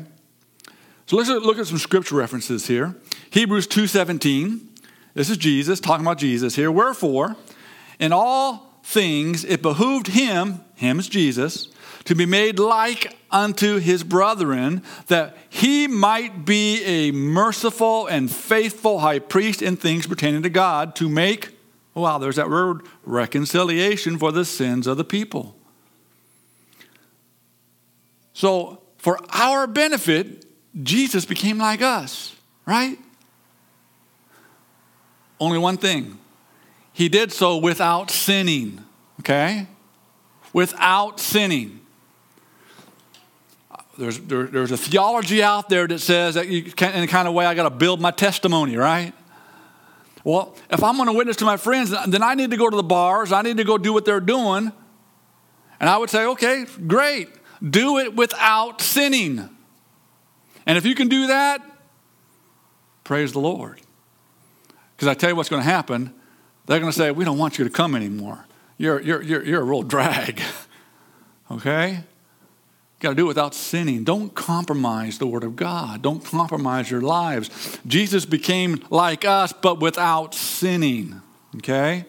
So 1.05 1.15
let's 1.15 1.29
look 1.29 1.57
at 1.57 1.67
some 1.67 1.77
scripture 1.77 2.15
references 2.15 2.67
here. 2.67 2.95
Hebrews 3.29 3.67
2:17. 3.67 4.59
This 5.13 5.29
is 5.29 5.37
Jesus 5.37 5.79
talking 5.79 6.05
about 6.05 6.17
Jesus 6.17 6.55
here. 6.55 6.71
Wherefore, 6.71 7.35
in 7.97 8.11
all 8.11 8.81
things 8.83 9.43
it 9.45 9.61
behooved 9.61 10.07
him, 10.07 10.61
him 10.75 10.99
is 10.99 11.07
Jesus, 11.07 11.69
to 12.07 12.15
be 12.15 12.25
made 12.25 12.57
like 12.57 13.17
unto 13.31 13.79
his 13.79 14.01
brethren, 14.01 14.81
that 15.07 15.35
he 15.49 15.87
might 15.87 16.45
be 16.45 16.81
a 16.85 17.11
merciful 17.11 18.07
and 18.07 18.31
faithful 18.31 18.99
high 18.99 19.19
priest 19.19 19.61
in 19.61 19.75
things 19.75 20.07
pertaining 20.07 20.41
to 20.41 20.49
God, 20.49 20.95
to 20.95 21.09
make, 21.09 21.49
wow, 21.93 22.17
there's 22.17 22.37
that 22.37 22.49
word, 22.49 22.83
reconciliation 23.03 24.17
for 24.17 24.31
the 24.31 24.45
sins 24.45 24.87
of 24.87 24.95
the 24.95 25.03
people. 25.03 25.57
So, 28.31 28.81
for 28.97 29.19
our 29.31 29.67
benefit, 29.67 30.45
Jesus 30.81 31.25
became 31.25 31.57
like 31.57 31.81
us, 31.81 32.37
right? 32.65 32.97
Only 35.41 35.57
one 35.57 35.75
thing 35.75 36.19
he 36.93 37.09
did 37.09 37.33
so 37.33 37.57
without 37.57 38.09
sinning. 38.09 38.81
Okay? 39.19 39.67
Without 40.53 41.19
sinning. 41.19 41.81
There's, 43.97 44.19
there, 44.19 44.43
there's 44.43 44.71
a 44.71 44.77
theology 44.77 45.41
out 45.41 45.69
there 45.69 45.87
that 45.87 45.99
says 45.99 46.35
that 46.35 46.47
you 46.47 46.63
can, 46.63 46.93
in 46.93 47.03
a 47.03 47.07
kind 47.07 47.27
of 47.27 47.33
way 47.33 47.45
I 47.45 47.55
got 47.55 47.63
to 47.63 47.75
build 47.75 47.99
my 47.99 48.11
testimony, 48.11 48.75
right? 48.77 49.13
Well, 50.23 50.55
if 50.69 50.83
I'm 50.83 50.97
going 50.97 51.07
to 51.07 51.13
witness 51.13 51.37
to 51.37 51.45
my 51.45 51.57
friends, 51.57 51.93
then 52.07 52.21
I 52.21 52.35
need 52.35 52.51
to 52.51 52.57
go 52.57 52.69
to 52.69 52.75
the 52.75 52.83
bars. 52.83 53.31
I 53.31 53.41
need 53.41 53.57
to 53.57 53.63
go 53.63 53.77
do 53.77 53.93
what 53.93 54.05
they're 54.05 54.19
doing. 54.19 54.71
And 55.79 55.89
I 55.89 55.97
would 55.97 56.09
say, 56.09 56.25
okay, 56.25 56.65
great. 56.85 57.29
Do 57.67 57.97
it 57.97 58.15
without 58.15 58.81
sinning. 58.81 59.49
And 60.65 60.77
if 60.77 60.85
you 60.85 60.95
can 60.95 61.07
do 61.07 61.27
that, 61.27 61.61
praise 63.03 63.31
the 63.31 63.39
Lord. 63.39 63.79
Because 64.95 65.07
I 65.07 65.13
tell 65.13 65.29
you 65.29 65.35
what's 65.35 65.49
going 65.49 65.63
to 65.63 65.69
happen. 65.69 66.13
They're 66.65 66.79
going 66.79 66.91
to 66.91 66.97
say, 66.97 67.11
we 67.11 67.23
don't 67.23 67.37
want 67.37 67.57
you 67.57 67.63
to 67.63 67.69
come 67.69 67.95
anymore. 67.95 68.45
You're, 68.77 69.01
you're, 69.01 69.21
you're, 69.21 69.43
you're 69.43 69.61
a 69.61 69.63
real 69.63 69.83
drag. 69.83 70.41
okay? 71.51 72.03
Got 72.99 73.09
to 73.09 73.15
do 73.15 73.25
it 73.25 73.27
without 73.27 73.53
sinning. 73.53 74.03
Don't 74.03 74.33
compromise 74.33 75.19
the 75.19 75.27
Word 75.27 75.43
of 75.43 75.55
God. 75.55 76.01
Don't 76.01 76.23
compromise 76.23 76.89
your 76.89 77.01
lives. 77.01 77.79
Jesus 77.85 78.25
became 78.25 78.83
like 78.89 79.23
us, 79.25 79.53
but 79.53 79.79
without 79.79 80.33
sinning. 80.33 81.21
Okay? 81.57 82.05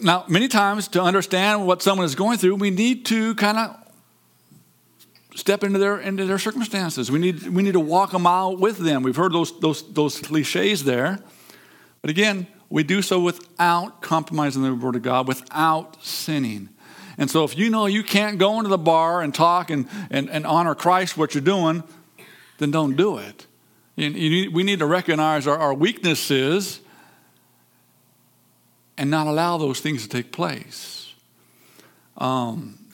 Now, 0.00 0.24
many 0.28 0.48
times 0.48 0.88
to 0.88 1.02
understand 1.02 1.66
what 1.66 1.82
someone 1.82 2.06
is 2.06 2.14
going 2.14 2.38
through, 2.38 2.56
we 2.56 2.70
need 2.70 3.04
to 3.06 3.34
kind 3.34 3.58
of 3.58 3.76
step 5.34 5.64
into 5.64 5.78
their 5.78 5.98
into 5.98 6.24
their 6.24 6.38
circumstances. 6.38 7.10
We 7.10 7.18
need 7.18 7.48
we 7.48 7.62
need 7.62 7.72
to 7.72 7.80
walk 7.80 8.12
them 8.12 8.26
out 8.26 8.58
with 8.58 8.78
them. 8.78 9.02
We've 9.02 9.16
heard 9.16 9.32
those 9.32 9.58
those 9.60 9.82
those 9.92 10.20
cliches 10.20 10.84
there, 10.84 11.18
but 12.00 12.10
again, 12.10 12.46
we 12.70 12.82
do 12.84 13.02
so 13.02 13.20
without 13.20 14.00
compromising 14.00 14.62
the 14.62 14.74
word 14.74 14.96
of 14.96 15.02
God, 15.02 15.28
without 15.28 16.02
sinning. 16.02 16.70
And 17.22 17.30
so, 17.30 17.44
if 17.44 17.56
you 17.56 17.70
know 17.70 17.86
you 17.86 18.02
can't 18.02 18.36
go 18.36 18.58
into 18.58 18.68
the 18.68 18.76
bar 18.76 19.22
and 19.22 19.32
talk 19.32 19.70
and 19.70 19.86
and, 20.10 20.28
and 20.28 20.44
honor 20.44 20.74
Christ 20.74 21.16
what 21.16 21.36
you're 21.36 21.40
doing, 21.40 21.84
then 22.58 22.72
don't 22.72 22.96
do 22.96 23.18
it. 23.18 23.46
You, 23.94 24.50
we 24.50 24.64
need 24.64 24.80
to 24.80 24.86
recognize 24.86 25.46
our, 25.46 25.56
our 25.56 25.72
weaknesses 25.72 26.80
and 28.98 29.08
not 29.08 29.28
allow 29.28 29.56
those 29.56 29.78
things 29.78 30.02
to 30.02 30.08
take 30.08 30.32
place. 30.32 31.14
Um, 32.18 32.88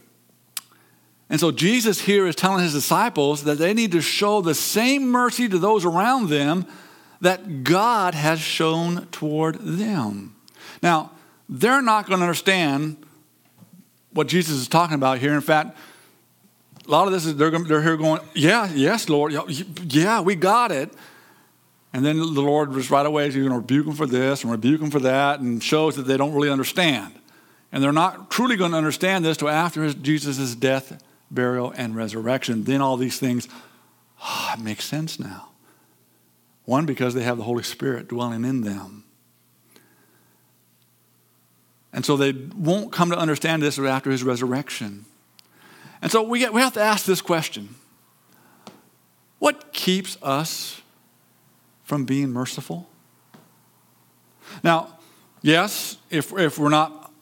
and 1.31 1.41
so 1.41 1.51
Jesus 1.51 2.03
here 2.03 2.27
is 2.27 2.37
telling 2.37 2.63
his 2.63 2.75
disciples 2.75 3.45
that 3.45 3.57
they 3.57 3.73
need 3.73 3.93
to 3.93 4.03
show 4.03 4.43
the 4.43 4.55
same 4.55 5.09
mercy 5.09 5.49
to 5.49 5.59
those 5.59 5.87
around 5.87 6.29
them 6.29 6.67
that 7.23 7.65
God 7.65 8.13
has 8.13 8.41
shown 8.41 9.07
toward 9.07 9.55
them. 9.55 10.37
Now, 10.83 11.13
they're 11.49 11.81
not 11.81 12.07
going 12.07 12.19
to 12.19 12.27
understand 12.27 12.99
what 14.13 14.27
Jesus 14.27 14.57
is 14.57 14.69
talking 14.69 14.95
about 14.95 15.19
here. 15.19 15.35
In 15.35 15.41
fact, 15.41 15.77
a 16.87 16.91
lot 16.91 17.07
of 17.07 17.13
this 17.13 17.27
is 17.27 17.37
they're, 17.37 17.51
they're 17.51 17.83
here 17.83 17.97
going, 17.97 18.21
Yeah, 18.35 18.71
yes, 18.73 19.09
Lord. 19.09 19.33
Yeah, 19.33 20.21
we 20.21 20.35
got 20.35 20.73
it. 20.73 20.93
And 21.93 22.05
then 22.05 22.19
the 22.19 22.43
Lord 22.43 22.73
just 22.75 22.91
right 22.91 23.07
away 23.07 23.29
is 23.29 23.35
going 23.35 23.49
to 23.49 23.57
rebuke 23.57 23.87
them 23.87 23.95
for 23.95 24.07
this 24.07 24.43
and 24.43 24.53
rebuke 24.53 24.81
them 24.81 24.91
for 24.91 25.01
that 25.01 25.41
and 25.41 25.63
shows 25.63 25.97
that 25.97 26.03
they 26.03 26.17
don't 26.17 26.35
really 26.35 26.51
understand. 26.51 27.15
And 27.73 27.83
they're 27.83 27.93
not 27.93 28.31
truly 28.31 28.57
going 28.57 28.73
to 28.73 28.77
understand 28.77 29.25
this 29.25 29.37
till 29.39 29.49
after 29.49 29.93
Jesus' 29.93 30.55
death, 30.55 31.03
burial, 31.31 31.73
and 31.77 31.97
resurrection. 31.97 32.65
Then 32.65 32.81
all 32.81 32.97
these 32.97 33.19
things 33.19 33.49
oh, 34.23 34.55
it 34.55 34.61
makes 34.61 34.85
sense 34.85 35.19
now. 35.19 35.49
One, 36.65 36.87
because 36.87 37.15
they 37.15 37.23
have 37.23 37.39
the 37.39 37.45
Holy 37.45 37.63
Spirit 37.63 38.09
dwelling 38.09 38.45
in 38.45 38.63
them. 38.63 39.05
And 41.99 42.07
so 42.07 42.17
they 42.17 42.31
won't 42.31 42.93
come 42.93 43.11
to 43.11 43.19
understand 43.19 43.61
this 43.61 43.77
after 43.77 44.13
his 44.13 44.23
resurrection. 44.23 45.05
And 46.01 46.13
so 46.13 46.23
we, 46.23 46.39
get, 46.39 46.53
we 46.53 46.61
have 46.61 46.75
to 46.75 46.81
ask 46.81 47.05
this 47.05 47.21
question 47.21 47.75
What 49.41 49.73
keeps 49.73 50.17
us 50.23 50.81
from 51.83 52.05
being 52.05 52.31
merciful? 52.31 52.89
Now, 54.63 54.97
yes, 55.43 55.97
if, 56.09 56.33
if 56.35 56.57
we're 56.57 56.69
not, 56.69 57.13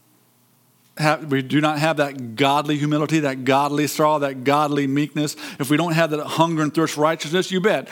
have, 0.98 1.32
we 1.32 1.40
do 1.40 1.62
not 1.62 1.78
have 1.78 1.96
that 1.96 2.36
godly 2.36 2.76
humility, 2.76 3.20
that 3.20 3.46
godly 3.46 3.86
sorrow, 3.86 4.18
that 4.18 4.44
godly 4.44 4.86
meekness, 4.86 5.36
if 5.58 5.70
we 5.70 5.78
don't 5.78 5.94
have 5.94 6.10
that 6.10 6.22
hunger 6.22 6.62
and 6.62 6.74
thirst 6.74 6.96
for 6.96 7.00
righteousness, 7.00 7.50
you 7.50 7.62
bet, 7.62 7.90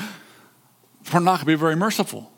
we're 1.14 1.20
not 1.20 1.36
going 1.36 1.38
to 1.38 1.46
be 1.46 1.54
very 1.54 1.76
merciful. 1.76 2.30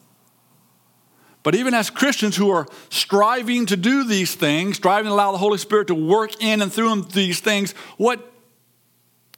But 1.47 1.55
even 1.55 1.75
as 1.75 1.91
Christians 1.91 2.35
who 2.35 2.51
are 2.51 2.67
striving 2.91 3.67
to 3.67 3.77
do 3.77 4.03
these 4.03 4.35
things, 4.35 4.79
striving 4.79 5.11
to 5.11 5.15
allow 5.15 5.31
the 5.31 5.39
Holy 5.39 5.59
Spirit 5.59 5.87
to 5.87 5.95
work 5.95 6.43
in 6.43 6.61
and 6.61 6.73
through 6.73 6.89
them 6.89 7.07
these 7.13 7.39
things, 7.39 7.71
what 7.99 8.33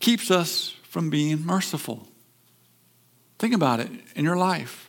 keeps 0.01 0.31
us 0.31 0.75
from 0.85 1.11
being 1.11 1.45
merciful? 1.45 2.09
Think 3.39 3.53
about 3.53 3.81
it 3.81 3.91
in 4.17 4.25
your 4.25 4.39
life. 4.39 4.89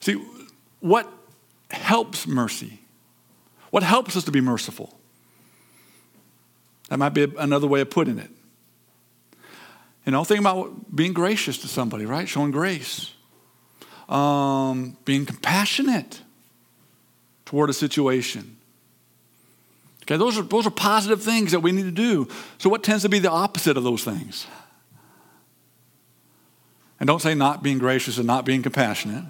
See, 0.00 0.22
what 0.80 1.10
helps 1.70 2.26
mercy? 2.26 2.80
What 3.70 3.82
helps 3.82 4.14
us 4.14 4.24
to 4.24 4.30
be 4.30 4.42
merciful? 4.42 5.00
That 6.90 6.98
might 6.98 7.14
be 7.14 7.32
another 7.38 7.66
way 7.66 7.80
of 7.80 7.88
putting 7.88 8.18
it. 8.18 8.30
You 10.04 10.12
know, 10.12 10.22
think 10.22 10.40
about 10.40 10.94
being 10.94 11.14
gracious 11.14 11.56
to 11.62 11.66
somebody, 11.66 12.04
right? 12.04 12.28
Showing 12.28 12.50
grace. 12.50 13.14
Um, 14.08 14.96
being 15.04 15.26
compassionate 15.26 16.22
toward 17.44 17.68
a 17.68 17.74
situation. 17.74 18.56
Okay, 20.02 20.16
those 20.16 20.38
are, 20.38 20.42
those 20.42 20.66
are 20.66 20.70
positive 20.70 21.22
things 21.22 21.52
that 21.52 21.60
we 21.60 21.72
need 21.72 21.82
to 21.82 21.90
do. 21.90 22.28
So, 22.56 22.70
what 22.70 22.82
tends 22.82 23.02
to 23.02 23.10
be 23.10 23.18
the 23.18 23.30
opposite 23.30 23.76
of 23.76 23.84
those 23.84 24.04
things? 24.04 24.46
And 26.98 27.06
don't 27.06 27.20
say 27.20 27.34
not 27.34 27.62
being 27.62 27.78
gracious 27.78 28.16
and 28.16 28.26
not 28.26 28.44
being 28.44 28.62
compassionate. 28.62 29.24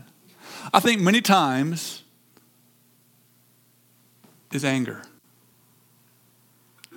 I 0.72 0.80
think 0.80 1.00
many 1.00 1.20
times 1.20 2.02
is 4.52 4.64
anger. 4.64 5.02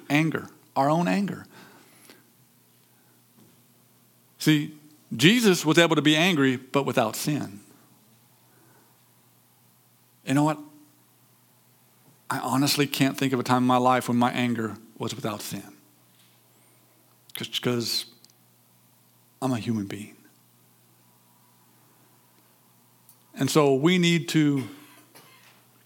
Anger, 0.09 0.47
our 0.75 0.89
own 0.89 1.07
anger. 1.07 1.45
See, 4.37 4.75
Jesus 5.15 5.65
was 5.65 5.77
able 5.77 5.95
to 5.95 6.01
be 6.01 6.15
angry, 6.15 6.57
but 6.57 6.85
without 6.85 7.15
sin. 7.15 7.59
You 10.25 10.33
know 10.33 10.43
what? 10.43 10.59
I 12.29 12.39
honestly 12.39 12.87
can't 12.87 13.17
think 13.17 13.33
of 13.33 13.39
a 13.39 13.43
time 13.43 13.63
in 13.63 13.67
my 13.67 13.77
life 13.77 14.07
when 14.07 14.17
my 14.17 14.31
anger 14.31 14.77
was 14.97 15.15
without 15.15 15.41
sin. 15.41 15.63
Because 17.37 18.05
I'm 19.41 19.51
a 19.51 19.57
human 19.57 19.85
being. 19.85 20.15
And 23.33 23.49
so 23.49 23.73
we 23.73 23.97
need 23.97 24.29
to 24.29 24.63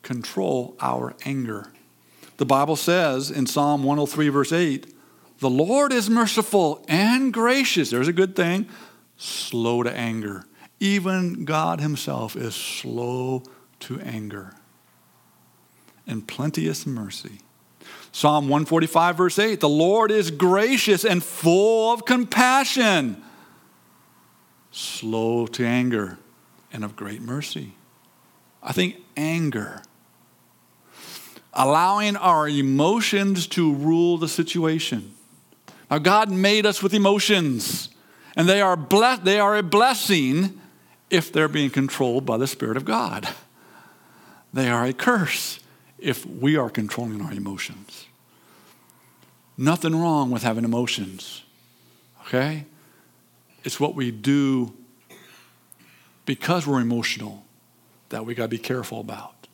control 0.02 0.76
our 0.80 1.16
anger. 1.26 1.72
The 2.38 2.46
Bible 2.46 2.76
says 2.76 3.32
in 3.32 3.48
Psalm 3.48 3.84
103, 3.84 4.30
verse 4.30 4.52
8, 4.52 4.94
the 5.40 5.50
Lord 5.50 5.92
is 5.92 6.10
merciful 6.10 6.84
and 6.88 7.34
gracious. 7.34 7.90
There's 7.90 8.08
a 8.08 8.14
good 8.14 8.36
thing. 8.36 8.68
Slow 9.18 9.84
to 9.84 9.92
anger. 9.92 10.46
Even 10.80 11.46
God 11.46 11.82
Himself 11.82 12.36
is 12.36 12.56
slow 12.56 13.44
to 13.82 14.00
anger 14.02 14.56
and 16.08 16.28
plenteous 16.28 16.86
mercy. 16.86 17.40
Psalm 18.12 18.46
145, 18.46 19.18
verse 19.18 19.40
8 19.40 19.60
The 19.60 19.70
Lord 19.70 20.12
is 20.12 20.32
gracious 20.32 21.04
and 21.04 21.24
full 21.24 21.92
of 21.92 22.06
compassion, 22.06 23.22
slow 24.72 25.48
to 25.48 25.66
anger 25.66 26.18
and 26.72 26.84
of 26.84 26.96
great 26.96 27.22
mercy. 27.22 27.74
I 28.64 28.72
think 28.72 28.98
anger, 29.16 29.82
allowing 31.54 32.16
our 32.16 32.48
emotions 32.48 33.48
to 33.48 33.74
rule 33.74 34.18
the 34.18 34.28
situation. 34.28 35.14
Now, 35.92 36.00
God 36.00 36.32
made 36.32 36.66
us 36.66 36.82
with 36.82 36.94
emotions, 36.94 37.90
and 38.36 38.50
they 38.50 38.62
are, 38.62 38.76
ble- 38.76 39.18
they 39.22 39.40
are 39.40 39.56
a 39.56 39.64
blessing 39.64 40.60
if 41.10 41.32
they're 41.32 41.48
being 41.48 41.70
controlled 41.70 42.26
by 42.26 42.38
the 42.38 42.48
Spirit 42.48 42.76
of 42.76 42.86
God. 42.86 43.28
They 44.56 44.70
are 44.70 44.86
a 44.86 44.94
curse 44.94 45.60
if 46.00 46.26
we 46.26 46.56
are 46.56 46.70
controlling 46.70 47.22
our 47.22 47.34
emotions. 47.34 48.06
Nothing 49.58 49.94
wrong 50.00 50.32
with 50.32 50.44
having 50.44 50.64
emotions, 50.64 51.44
okay? 52.22 52.64
It's 53.66 53.82
what 53.82 53.96
we 53.96 54.12
do 54.12 54.74
because 56.26 56.66
we're 56.66 56.80
emotional 56.80 57.44
that 58.08 58.26
we 58.26 58.34
got 58.34 58.44
to 58.44 58.48
be 58.48 58.58
careful 58.58 59.02
about. 59.02 59.50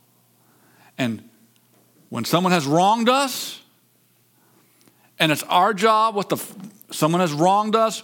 And 1.00 1.28
when 2.10 2.24
someone 2.24 2.54
has 2.54 2.68
wronged 2.68 3.10
us, 3.10 3.60
and 5.18 5.32
it's 5.32 5.44
our 5.44 5.74
job, 5.74 6.14
what 6.14 6.30
the 6.30 6.38
someone 6.92 7.22
has 7.22 7.34
wronged 7.34 7.76
us, 7.76 8.04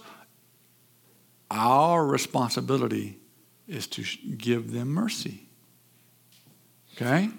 our 1.48 2.04
responsibility 2.04 3.20
is 3.68 3.86
to 3.86 4.04
give 4.36 4.72
them 4.72 4.88
mercy. 4.88 5.47
Okay? 7.00 7.30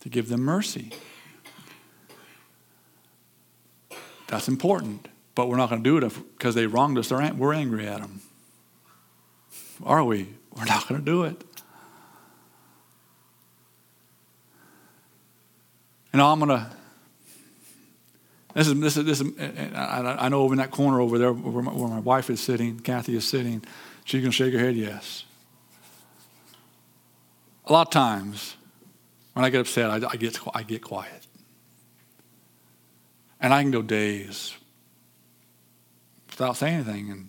To 0.00 0.08
give 0.08 0.28
them 0.28 0.42
mercy. 0.42 0.92
That's 4.28 4.46
important. 4.46 5.08
But 5.34 5.48
we're 5.48 5.56
not 5.56 5.70
going 5.70 5.82
to 5.82 6.00
do 6.00 6.06
it 6.06 6.12
because 6.38 6.54
they 6.54 6.66
wronged 6.66 6.98
us. 6.98 7.10
We're 7.10 7.52
angry 7.52 7.88
at 7.88 8.00
them. 8.00 8.20
Are 9.84 10.04
we? 10.04 10.28
We're 10.56 10.66
not 10.66 10.86
going 10.86 11.00
to 11.00 11.04
do 11.04 11.24
it. 11.24 11.42
And 16.12 16.20
I'm 16.20 16.38
going 16.38 16.50
to. 16.50 16.70
This 18.54 18.68
is, 18.68 18.78
this 18.80 18.96
is, 18.98 19.04
this 19.04 19.20
is 19.22 19.32
I, 19.74 20.28
know 20.28 20.42
over 20.42 20.52
in 20.52 20.58
that 20.58 20.70
corner 20.70 21.00
over 21.00 21.16
there 21.16 21.32
where 21.32 21.62
my, 21.62 21.72
where 21.72 21.88
my 21.88 22.00
wife 22.00 22.28
is 22.28 22.38
sitting, 22.38 22.78
Kathy 22.80 23.16
is 23.16 23.26
sitting, 23.26 23.64
she's 24.04 24.20
going 24.20 24.30
to 24.30 24.36
shake 24.36 24.52
her 24.52 24.58
head 24.58 24.76
yes. 24.76 25.24
A 27.64 27.72
lot 27.72 27.86
of 27.86 27.92
times, 27.92 28.56
when 29.32 29.44
I 29.44 29.50
get 29.50 29.60
upset, 29.60 29.90
I, 29.90 30.08
I, 30.08 30.16
get, 30.16 30.38
I 30.54 30.62
get 30.62 30.82
quiet. 30.82 31.26
And 33.40 33.52
I 33.52 33.62
can 33.62 33.70
go 33.70 33.82
days 33.82 34.54
without 36.30 36.56
saying 36.56 36.74
anything, 36.74 37.10
and 37.10 37.28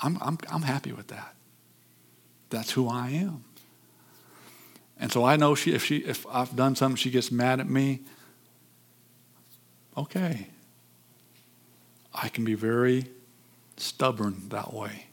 I'm, 0.00 0.18
I'm, 0.20 0.38
I'm 0.50 0.62
happy 0.62 0.92
with 0.92 1.08
that. 1.08 1.34
That's 2.50 2.72
who 2.72 2.88
I 2.88 3.10
am. 3.10 3.44
And 4.98 5.12
so 5.12 5.24
I 5.24 5.36
know 5.36 5.54
she, 5.54 5.72
if, 5.72 5.84
she, 5.84 5.98
if 5.98 6.26
I've 6.30 6.54
done 6.56 6.74
something, 6.74 6.96
she 6.96 7.10
gets 7.10 7.30
mad 7.30 7.60
at 7.60 7.68
me. 7.68 8.00
Okay. 9.96 10.48
I 12.12 12.28
can 12.28 12.44
be 12.44 12.54
very 12.54 13.06
stubborn 13.76 14.48
that 14.48 14.72
way. 14.72 15.06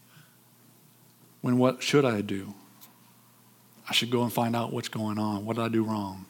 When 1.41 1.57
what 1.59 1.83
should 1.83 2.05
I 2.05 2.21
do? 2.21 2.55
I 3.88 3.93
should 3.93 4.10
go 4.10 4.24
and 4.24 4.34
find 4.34 4.56
out 4.56 4.74
what's 4.74 4.89
going 4.89 5.19
on. 5.19 5.45
What 5.45 5.58
did 5.58 5.65
I 5.65 5.69
do 5.69 5.84
wrong? 5.84 6.26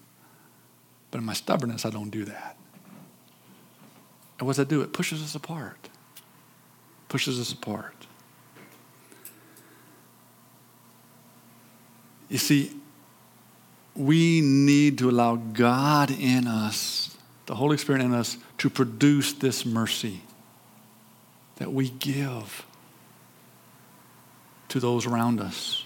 But 1.12 1.20
in 1.20 1.26
my 1.26 1.34
stubbornness, 1.34 1.86
I 1.86 1.90
don't 1.90 2.10
do 2.10 2.26
that. 2.26 2.58
And 4.38 4.46
what 4.46 4.52
does 4.52 4.58
that 4.58 4.68
do? 4.68 4.82
It 4.82 4.92
pushes 4.92 5.24
us 5.24 5.36
apart. 5.36 5.90
Pushes 7.08 7.40
us 7.40 7.54
apart. 7.54 7.94
You 12.28 12.38
see, 12.38 12.72
we 13.96 14.42
need 14.42 14.98
to 14.98 15.10
allow 15.10 15.38
God 15.38 16.12
in 16.12 16.48
us, 16.48 17.16
the 17.46 17.56
Holy 17.56 17.78
Spirit 17.78 18.02
in 18.02 18.14
us, 18.14 18.38
to 18.58 18.70
produce 18.70 19.32
this 19.34 19.66
mercy 19.66 20.22
that 21.58 21.72
we 21.72 21.90
give 21.90 22.66
to 24.68 24.80
those 24.82 25.06
around 25.06 25.40
us. 25.40 25.85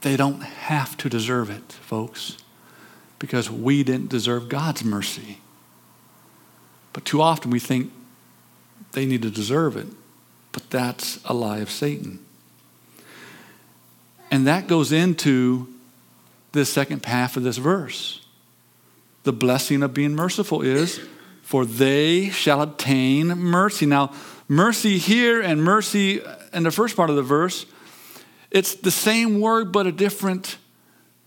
They 0.00 0.16
don't 0.16 0.40
have 0.40 0.96
to 0.98 1.08
deserve 1.08 1.50
it, 1.50 1.72
folks, 1.72 2.38
because 3.18 3.50
we 3.50 3.82
didn't 3.82 4.08
deserve 4.08 4.48
God's 4.48 4.82
mercy. 4.82 5.38
But 6.92 7.04
too 7.04 7.20
often 7.20 7.50
we 7.50 7.60
think 7.60 7.92
they 8.92 9.06
need 9.06 9.22
to 9.22 9.30
deserve 9.30 9.76
it, 9.76 9.86
but 10.52 10.70
that's 10.70 11.20
a 11.24 11.34
lie 11.34 11.58
of 11.58 11.70
Satan. 11.70 12.24
And 14.30 14.46
that 14.46 14.66
goes 14.66 14.92
into 14.92 15.68
the 16.52 16.64
second 16.64 17.04
half 17.04 17.36
of 17.36 17.42
this 17.42 17.58
verse. 17.58 18.24
The 19.24 19.32
blessing 19.32 19.82
of 19.82 19.92
being 19.92 20.14
merciful 20.14 20.62
is, 20.62 21.00
for 21.42 21.64
they 21.64 22.30
shall 22.30 22.62
obtain 22.62 23.28
mercy. 23.28 23.86
Now, 23.86 24.12
mercy 24.48 24.98
here 24.98 25.40
and 25.40 25.62
mercy 25.62 26.22
in 26.52 26.62
the 26.62 26.70
first 26.70 26.96
part 26.96 27.10
of 27.10 27.16
the 27.16 27.22
verse, 27.22 27.66
it's 28.50 28.74
the 28.74 28.90
same 28.90 29.40
word, 29.40 29.72
but 29.72 29.86
a 29.86 29.92
different 29.92 30.58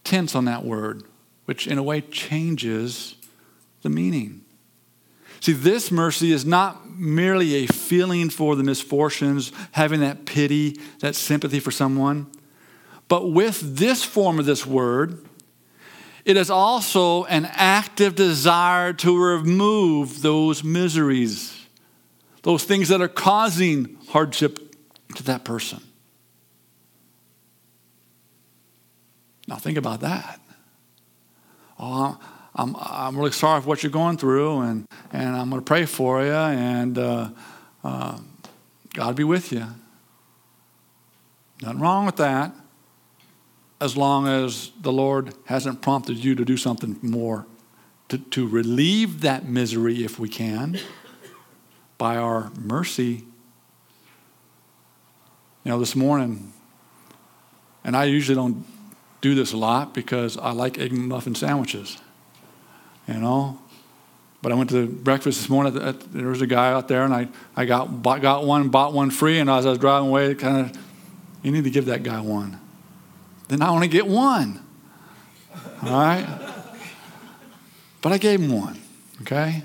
tense 0.03 0.35
on 0.35 0.45
that 0.45 0.65
word, 0.65 1.03
which 1.45 1.67
in 1.67 1.77
a 1.77 1.83
way 1.83 2.01
changes 2.01 3.15
the 3.81 3.89
meaning. 3.89 4.41
See, 5.39 5.53
this 5.53 5.91
mercy 5.91 6.31
is 6.31 6.45
not 6.45 6.89
merely 6.97 7.55
a 7.55 7.67
feeling 7.67 8.29
for 8.29 8.55
the 8.55 8.63
misfortunes, 8.63 9.51
having 9.71 9.99
that 9.99 10.25
pity, 10.25 10.79
that 10.99 11.15
sympathy 11.15 11.59
for 11.59 11.71
someone. 11.71 12.27
But 13.09 13.31
with 13.31 13.77
this 13.77 14.03
form 14.03 14.39
of 14.39 14.45
this 14.45 14.65
word, 14.65 15.25
it 16.23 16.37
is 16.37 16.49
also 16.49 17.25
an 17.25 17.45
active 17.51 18.15
desire 18.15 18.93
to 18.93 19.21
remove 19.21 20.21
those 20.21 20.63
miseries, 20.63 21.67
those 22.43 22.63
things 22.63 22.87
that 22.87 23.01
are 23.01 23.09
causing 23.09 23.97
hardship 24.09 24.75
to 25.15 25.23
that 25.23 25.43
person. 25.43 25.81
Now, 29.53 29.59
think 29.59 29.77
about 29.77 29.99
that. 29.99 30.39
Oh, 31.79 32.19
I'm, 32.55 32.75
I'm 32.75 33.15
really 33.15 33.29
sorry 33.29 33.61
for 33.61 33.67
what 33.67 33.83
you're 33.83 33.91
going 33.91 34.17
through, 34.17 34.61
and, 34.61 34.87
and 35.11 35.35
I'm 35.35 35.51
going 35.51 35.61
to 35.61 35.65
pray 35.65 35.85
for 35.85 36.23
you, 36.23 36.31
and 36.31 36.97
uh, 36.97 37.29
uh, 37.83 38.17
God 38.95 39.15
be 39.15 39.23
with 39.23 39.51
you. 39.51 39.67
Nothing 41.61 41.79
wrong 41.79 42.07
with 42.07 42.15
that 42.15 42.51
as 43.79 43.95
long 43.95 44.27
as 44.27 44.71
the 44.81 44.91
Lord 44.91 45.35
hasn't 45.45 45.83
prompted 45.83 46.17
you 46.17 46.33
to 46.33 46.43
do 46.43 46.57
something 46.57 46.97
more 47.03 47.45
to, 48.09 48.17
to 48.17 48.47
relieve 48.47 49.21
that 49.21 49.45
misery 49.45 50.03
if 50.03 50.17
we 50.17 50.29
can 50.29 50.79
by 51.99 52.17
our 52.17 52.51
mercy. 52.59 53.23
You 55.63 55.71
know, 55.71 55.79
this 55.79 55.95
morning, 55.95 56.53
and 57.83 57.95
I 57.95 58.05
usually 58.05 58.35
don't 58.35 58.72
do 59.23 59.33
this 59.33 59.53
a 59.53 59.57
lot 59.57 59.95
because 59.95 60.37
I 60.37 60.51
like 60.51 60.77
egg 60.77 60.91
muffin 60.91 61.33
sandwiches, 61.33 61.99
you 63.07 63.15
know. 63.15 63.59
But 64.43 64.51
I 64.51 64.55
went 64.55 64.69
to 64.69 64.85
breakfast 64.85 65.39
this 65.39 65.49
morning. 65.49 65.73
There 66.11 66.27
was 66.27 66.41
a 66.41 66.47
guy 66.47 66.71
out 66.71 66.87
there, 66.87 67.03
and 67.03 67.13
I, 67.13 67.29
I 67.55 67.65
got, 67.65 68.03
bought, 68.03 68.21
got 68.21 68.45
one, 68.45 68.69
bought 68.69 68.93
one 68.93 69.09
free, 69.09 69.39
and 69.39 69.49
as 69.49 69.65
I 69.65 69.69
was 69.69 69.79
driving 69.79 70.09
away, 70.09 70.35
kind 70.35 70.69
of, 70.69 70.77
you 71.41 71.51
need 71.51 71.63
to 71.63 71.71
give 71.71 71.85
that 71.85 72.03
guy 72.03 72.19
one 72.21 72.59
then 73.53 73.61
I 73.61 73.69
only 73.69 73.87
get 73.87 74.07
one. 74.07 74.59
All 75.83 75.91
right? 75.91 76.25
But 78.01 78.11
I 78.11 78.17
gave 78.17 78.41
him 78.41 78.51
one, 78.51 78.79
okay? 79.21 79.63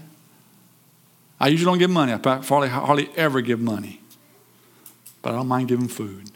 I 1.41 1.49
usually 1.49 1.71
don't 1.71 1.79
give 1.79 1.91
money. 1.91 2.13
I 2.13 2.19
hardly, 2.19 2.69
hardly 2.69 3.11
ever 3.17 3.41
give 3.41 3.61
money. 3.61 4.01
But 5.23 5.31
I 5.33 5.37
don't 5.37 5.49
mind 5.49 5.69
giving 5.69 5.89
food. 5.89 6.31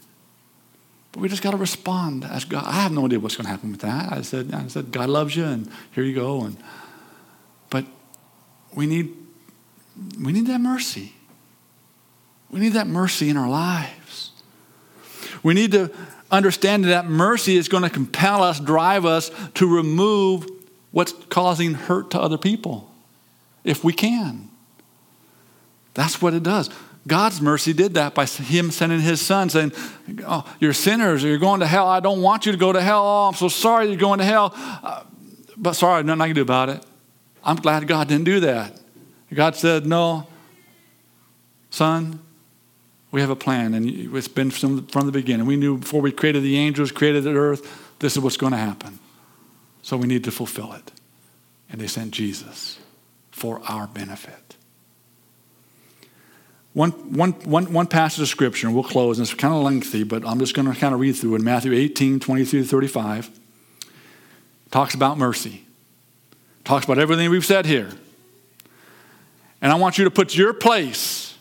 But 1.13 1.21
we 1.21 1.29
just 1.29 1.43
got 1.43 1.51
to 1.51 1.57
respond 1.57 2.23
God. 2.49 2.65
I 2.65 2.81
have 2.81 2.91
no 2.91 3.05
idea 3.05 3.19
what's 3.19 3.37
going 3.37 3.45
to 3.45 3.51
happen 3.51 3.71
with 3.71 3.81
that. 3.81 4.11
I 4.11 4.21
said, 4.21 4.53
I 4.53 4.67
said, 4.67 4.91
God 4.91 5.09
loves 5.09 5.35
you, 5.35 5.45
and 5.45 5.71
here 5.91 6.03
you 6.03 6.15
go. 6.15 6.41
And 6.41 6.57
but 7.69 7.85
we 8.75 8.87
need 8.87 9.15
we 10.19 10.33
need 10.33 10.47
that 10.47 10.59
mercy. 10.59 11.13
We 12.49 12.59
need 12.59 12.73
that 12.73 12.87
mercy 12.87 13.29
in 13.29 13.37
our 13.37 13.49
lives. 13.49 14.31
We 15.43 15.53
need 15.53 15.71
to 15.71 15.91
understanding 16.31 16.89
that 16.89 17.05
mercy 17.05 17.57
is 17.57 17.69
going 17.69 17.83
to 17.83 17.89
compel 17.89 18.41
us, 18.41 18.59
drive 18.59 19.05
us 19.05 19.29
to 19.53 19.67
remove 19.73 20.49
what's 20.91 21.11
causing 21.29 21.75
hurt 21.75 22.11
to 22.11 22.19
other 22.19 22.37
people, 22.37 22.91
if 23.63 23.83
we 23.83 23.93
can. 23.93 24.49
That's 25.93 26.21
what 26.21 26.33
it 26.33 26.41
does. 26.41 26.71
God's 27.05 27.41
mercy 27.41 27.73
did 27.73 27.95
that 27.95 28.15
by 28.15 28.25
Him 28.25 28.71
sending 28.71 29.01
His 29.01 29.19
Son, 29.21 29.49
saying, 29.49 29.73
oh, 30.25 30.45
You're 30.59 30.73
sinners, 30.73 31.23
you're 31.23 31.37
going 31.37 31.59
to 31.59 31.67
hell. 31.67 31.87
I 31.87 31.99
don't 31.99 32.21
want 32.21 32.45
you 32.45 32.51
to 32.51 32.57
go 32.57 32.71
to 32.71 32.81
hell. 32.81 33.03
Oh, 33.03 33.27
I'm 33.27 33.33
so 33.33 33.49
sorry 33.49 33.87
you're 33.87 33.97
going 33.97 34.19
to 34.19 34.25
hell. 34.25 34.53
Uh, 34.55 35.03
but 35.57 35.73
sorry, 35.73 36.03
nothing 36.03 36.21
I 36.21 36.27
can 36.27 36.35
do 36.35 36.41
about 36.41 36.69
it. 36.69 36.83
I'm 37.43 37.57
glad 37.57 37.85
God 37.87 38.07
didn't 38.07 38.23
do 38.23 38.39
that. 38.41 38.79
God 39.33 39.55
said, 39.55 39.85
No, 39.85 40.27
son, 41.69 42.19
we 43.11 43.21
have 43.21 43.29
a 43.29 43.35
plan, 43.35 43.73
and 43.73 44.15
it's 44.15 44.27
been 44.27 44.51
from, 44.51 44.87
from 44.87 45.05
the 45.05 45.11
beginning. 45.11 45.45
We 45.45 45.55
knew 45.55 45.77
before 45.77 46.01
we 46.01 46.11
created 46.11 46.43
the 46.43 46.57
angels, 46.57 46.91
created 46.91 47.23
the 47.23 47.33
earth, 47.33 47.95
this 47.99 48.13
is 48.13 48.19
what's 48.19 48.37
going 48.37 48.53
to 48.53 48.57
happen. 48.57 48.99
So 49.81 49.97
we 49.97 50.07
need 50.07 50.23
to 50.23 50.31
fulfill 50.31 50.73
it. 50.73 50.91
And 51.69 51.81
they 51.81 51.87
sent 51.87 52.11
Jesus 52.11 52.79
for 53.31 53.61
our 53.67 53.87
benefit. 53.87 54.42
One, 56.73 56.91
one, 56.91 57.33
one, 57.43 57.71
one 57.71 57.87
passage 57.87 58.21
of 58.21 58.27
scripture, 58.27 58.65
and 58.65 58.75
we'll 58.75 58.83
close, 58.83 59.19
and 59.19 59.27
it's 59.27 59.33
kind 59.35 59.53
of 59.53 59.61
lengthy, 59.61 60.03
but 60.03 60.25
I'm 60.25 60.39
just 60.39 60.55
going 60.55 60.71
to 60.71 60.79
kind 60.79 60.93
of 60.93 60.99
read 60.99 61.13
through 61.13 61.35
it. 61.35 61.41
Matthew 61.41 61.71
18, 61.71 62.19
23 62.19 62.61
to 62.61 62.67
35 62.67 63.29
talks 64.71 64.95
about 64.95 65.19
mercy, 65.19 65.65
talks 66.63 66.83
about 66.85 66.97
everything 66.97 67.29
we've 67.29 67.45
said 67.45 67.67
here. 67.67 67.91
And 69.61 69.71
I 69.71 69.75
want 69.75 69.99
you 69.99 70.03
to 70.05 70.11
put 70.11 70.35
your 70.35 70.51
place 70.51 71.37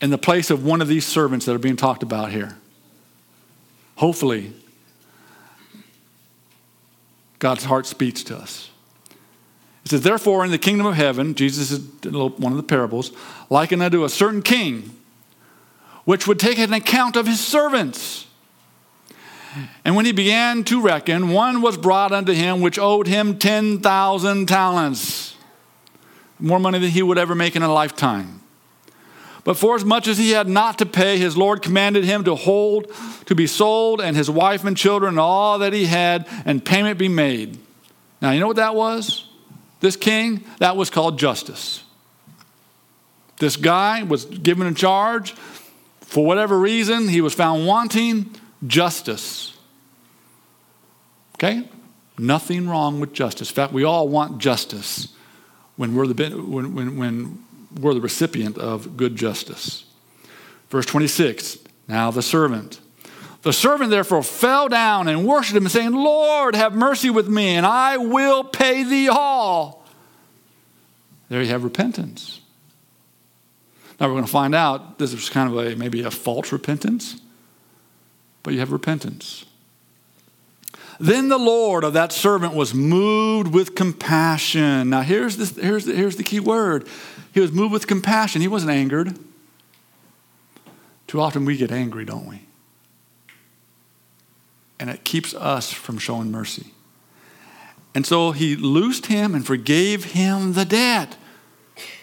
in 0.00 0.10
the 0.10 0.18
place 0.18 0.50
of 0.50 0.64
one 0.64 0.80
of 0.80 0.88
these 0.88 1.06
servants 1.06 1.46
that 1.46 1.54
are 1.54 1.58
being 1.58 1.76
talked 1.76 2.02
about 2.02 2.30
here. 2.30 2.56
Hopefully, 3.96 4.52
God's 7.40 7.64
heart 7.64 7.86
speaks 7.86 8.22
to 8.24 8.36
us. 8.36 8.69
It 9.84 9.90
says, 9.90 10.02
Therefore, 10.02 10.44
in 10.44 10.50
the 10.50 10.58
kingdom 10.58 10.86
of 10.86 10.94
heaven, 10.94 11.34
Jesus 11.34 11.70
is 11.70 11.80
one 12.04 12.52
of 12.52 12.56
the 12.56 12.62
parables, 12.62 13.12
likened 13.48 13.82
unto 13.82 14.04
a 14.04 14.08
certain 14.08 14.42
king, 14.42 14.94
which 16.04 16.26
would 16.26 16.38
take 16.38 16.58
an 16.58 16.72
account 16.72 17.16
of 17.16 17.26
his 17.26 17.40
servants. 17.40 18.26
And 19.84 19.96
when 19.96 20.04
he 20.04 20.12
began 20.12 20.62
to 20.64 20.80
reckon, 20.80 21.30
one 21.30 21.60
was 21.60 21.76
brought 21.76 22.12
unto 22.12 22.32
him 22.32 22.60
which 22.60 22.78
owed 22.78 23.06
him 23.06 23.38
10,000 23.38 24.46
talents, 24.46 25.36
more 26.38 26.60
money 26.60 26.78
than 26.78 26.90
he 26.90 27.02
would 27.02 27.18
ever 27.18 27.34
make 27.34 27.56
in 27.56 27.62
a 27.62 27.72
lifetime. 27.72 28.40
But 29.42 29.56
forasmuch 29.56 30.06
as 30.06 30.10
as 30.10 30.18
he 30.18 30.30
had 30.30 30.48
not 30.48 30.78
to 30.78 30.86
pay, 30.86 31.18
his 31.18 31.36
Lord 31.36 31.62
commanded 31.62 32.04
him 32.04 32.24
to 32.24 32.34
hold, 32.34 32.92
to 33.24 33.34
be 33.34 33.46
sold, 33.46 34.00
and 34.00 34.16
his 34.16 34.30
wife 34.30 34.64
and 34.64 34.76
children, 34.76 35.10
and 35.10 35.18
all 35.18 35.58
that 35.60 35.72
he 35.72 35.86
had, 35.86 36.28
and 36.44 36.64
payment 36.64 36.98
be 36.98 37.08
made. 37.08 37.58
Now, 38.20 38.32
you 38.32 38.40
know 38.40 38.46
what 38.46 38.56
that 38.56 38.74
was? 38.74 39.29
This 39.80 39.96
king, 39.96 40.44
that 40.58 40.76
was 40.76 40.90
called 40.90 41.18
justice. 41.18 41.82
This 43.38 43.56
guy 43.56 44.02
was 44.02 44.26
given 44.26 44.66
a 44.66 44.74
charge. 44.74 45.32
For 46.02 46.24
whatever 46.24 46.58
reason, 46.58 47.08
he 47.08 47.20
was 47.20 47.34
found 47.34 47.66
wanting 47.66 48.34
justice. 48.66 49.56
Okay? 51.36 51.68
Nothing 52.18 52.68
wrong 52.68 53.00
with 53.00 53.14
justice. 53.14 53.50
In 53.50 53.54
fact, 53.54 53.72
we 53.72 53.84
all 53.84 54.08
want 54.08 54.38
justice 54.38 55.14
when 55.76 55.94
we're 55.94 56.06
the, 56.06 56.36
when, 56.36 56.74
when, 56.74 56.96
when 56.98 57.44
we're 57.80 57.94
the 57.94 58.00
recipient 58.00 58.58
of 58.58 58.98
good 58.98 59.16
justice. 59.16 59.84
Verse 60.68 60.84
26 60.84 61.58
Now 61.88 62.10
the 62.10 62.22
servant. 62.22 62.80
The 63.42 63.52
servant 63.52 63.90
therefore 63.90 64.22
fell 64.22 64.68
down 64.68 65.08
and 65.08 65.26
worshiped 65.26 65.56
him, 65.56 65.68
saying, 65.68 65.92
Lord, 65.92 66.54
have 66.54 66.74
mercy 66.74 67.08
with 67.08 67.28
me, 67.28 67.56
and 67.56 67.64
I 67.64 67.96
will 67.96 68.44
pay 68.44 68.82
thee 68.82 69.08
all. 69.08 69.86
There 71.30 71.40
you 71.40 71.48
have 71.48 71.64
repentance. 71.64 72.40
Now 73.98 74.06
we're 74.06 74.14
going 74.14 74.24
to 74.24 74.30
find 74.30 74.54
out 74.54 74.98
this 74.98 75.12
is 75.12 75.28
kind 75.28 75.50
of 75.50 75.58
a 75.58 75.76
maybe 75.76 76.02
a 76.02 76.10
false 76.10 76.52
repentance, 76.52 77.20
but 78.42 78.52
you 78.52 78.60
have 78.60 78.72
repentance. 78.72 79.44
Then 80.98 81.28
the 81.28 81.38
Lord 81.38 81.82
of 81.82 81.94
that 81.94 82.12
servant 82.12 82.52
was 82.52 82.74
moved 82.74 83.54
with 83.54 83.74
compassion. 83.74 84.90
Now 84.90 85.00
here's, 85.00 85.38
this, 85.38 85.56
here's, 85.56 85.86
the, 85.86 85.94
here's 85.94 86.16
the 86.16 86.22
key 86.22 86.40
word. 86.40 86.86
He 87.32 87.40
was 87.40 87.52
moved 87.52 87.72
with 87.72 87.86
compassion. 87.86 88.42
He 88.42 88.48
wasn't 88.48 88.72
angered. 88.72 89.18
Too 91.06 91.20
often 91.20 91.46
we 91.46 91.56
get 91.56 91.72
angry, 91.72 92.04
don't 92.04 92.26
we? 92.26 92.42
And 94.80 94.90
it 94.90 95.04
keeps 95.04 95.34
us 95.34 95.70
from 95.70 95.98
showing 95.98 96.32
mercy. 96.32 96.72
And 97.94 98.06
so 98.06 98.32
he 98.32 98.56
loosed 98.56 99.06
him 99.06 99.34
and 99.34 99.46
forgave 99.46 100.12
him 100.12 100.54
the 100.54 100.64
debt. 100.64 101.16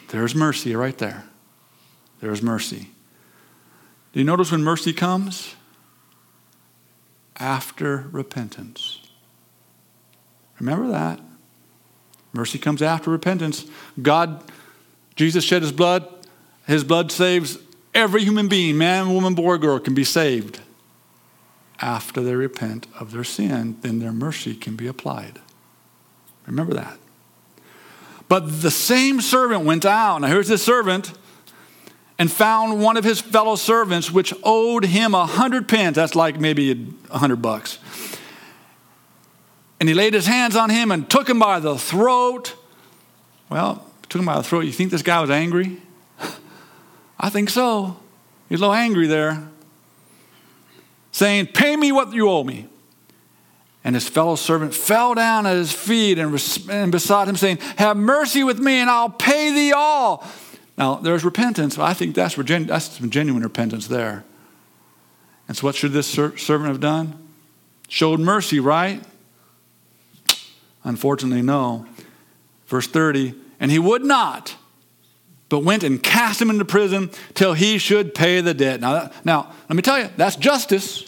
There's 0.09 0.35
mercy 0.35 0.75
right 0.75 0.97
there. 0.97 1.25
There's 2.21 2.41
mercy. 2.41 2.91
Do 4.13 4.19
you 4.19 4.25
notice 4.25 4.51
when 4.51 4.63
mercy 4.63 4.93
comes? 4.93 5.55
After 7.37 8.07
repentance. 8.11 9.01
Remember 10.59 10.87
that. 10.87 11.19
Mercy 12.33 12.59
comes 12.59 12.81
after 12.81 13.09
repentance. 13.09 13.65
God, 14.01 14.43
Jesus 15.15 15.43
shed 15.43 15.61
his 15.61 15.71
blood. 15.71 16.07
His 16.67 16.83
blood 16.83 17.11
saves 17.11 17.57
every 17.93 18.23
human 18.23 18.47
being, 18.47 18.77
man, 18.77 19.13
woman, 19.13 19.33
boy, 19.33 19.57
girl, 19.57 19.79
can 19.79 19.93
be 19.93 20.03
saved. 20.03 20.59
After 21.79 22.21
they 22.21 22.35
repent 22.35 22.87
of 22.99 23.11
their 23.11 23.23
sin, 23.23 23.77
then 23.81 23.99
their 23.99 24.11
mercy 24.11 24.55
can 24.55 24.75
be 24.75 24.87
applied. 24.87 25.39
Remember 26.45 26.73
that. 26.73 26.97
But 28.27 28.61
the 28.61 28.71
same 28.71 29.21
servant 29.21 29.63
went 29.63 29.85
out. 29.85 30.19
Now 30.19 30.27
here's 30.27 30.47
this 30.47 30.63
servant 30.63 31.13
and 32.19 32.31
found 32.31 32.81
one 32.81 32.97
of 32.97 33.03
his 33.03 33.21
fellow 33.21 33.55
servants 33.55 34.11
which 34.11 34.33
owed 34.43 34.85
him 34.85 35.13
a 35.13 35.25
hundred 35.25 35.67
pence. 35.67 35.95
That's 35.95 36.15
like 36.15 36.39
maybe 36.39 36.93
a 37.09 37.17
hundred 37.19 37.41
bucks. 37.41 37.79
And 39.79 39.87
he 39.87 39.93
laid 39.93 40.13
his 40.13 40.25
hands 40.25 40.55
on 40.55 40.69
him 40.69 40.91
and 40.91 41.09
took 41.09 41.29
him 41.29 41.39
by 41.39 41.59
the 41.59 41.77
throat. 41.77 42.55
Well, 43.49 43.85
took 44.09 44.19
him 44.19 44.25
by 44.25 44.37
the 44.37 44.43
throat. 44.43 44.61
You 44.61 44.71
think 44.71 44.91
this 44.91 45.03
guy 45.03 45.21
was 45.21 45.29
angry? 45.29 45.81
I 47.19 47.29
think 47.29 47.49
so. 47.49 47.97
He's 48.49 48.59
a 48.59 48.61
little 48.61 48.73
angry 48.73 49.07
there. 49.07 49.47
Saying, 51.17 51.47
Pay 51.47 51.75
me 51.75 51.91
what 51.91 52.13
you 52.13 52.29
owe 52.29 52.43
me. 52.43 52.67
And 53.83 53.95
his 53.95 54.07
fellow 54.07 54.35
servant 54.35 54.75
fell 54.75 55.15
down 55.15 55.47
at 55.47 55.55
his 55.55 55.71
feet 55.71 56.19
and, 56.19 56.31
and 56.69 56.91
besought 56.91 57.27
him, 57.27 57.35
saying, 57.35 57.57
Have 57.77 57.97
mercy 57.97 58.43
with 58.43 58.59
me, 58.59 58.73
and 58.73 58.87
I'll 58.87 59.09
pay 59.09 59.51
thee 59.51 59.71
all. 59.71 60.23
Now, 60.77 60.93
there's 60.93 61.25
repentance. 61.25 61.79
I 61.79 61.95
think 61.95 62.13
that's, 62.13 62.35
that's 62.35 62.99
some 62.99 63.09
genuine 63.09 63.41
repentance 63.41 63.87
there. 63.87 64.25
And 65.47 65.57
so, 65.57 65.65
what 65.65 65.73
should 65.73 65.91
this 65.91 66.05
ser- 66.05 66.37
servant 66.37 66.67
have 66.67 66.79
done? 66.79 67.17
Showed 67.87 68.19
mercy, 68.19 68.59
right? 68.59 69.03
Unfortunately, 70.83 71.41
no. 71.41 71.87
Verse 72.67 72.85
30 72.85 73.33
And 73.59 73.71
he 73.71 73.79
would 73.79 74.05
not, 74.05 74.55
but 75.49 75.63
went 75.63 75.83
and 75.83 76.03
cast 76.03 76.39
him 76.39 76.51
into 76.51 76.63
prison 76.63 77.09
till 77.33 77.53
he 77.53 77.79
should 77.79 78.13
pay 78.13 78.39
the 78.39 78.53
debt. 78.53 78.81
Now, 78.81 79.09
now 79.25 79.51
let 79.67 79.75
me 79.75 79.81
tell 79.81 79.99
you, 79.99 80.11
that's 80.15 80.35
justice. 80.35 81.06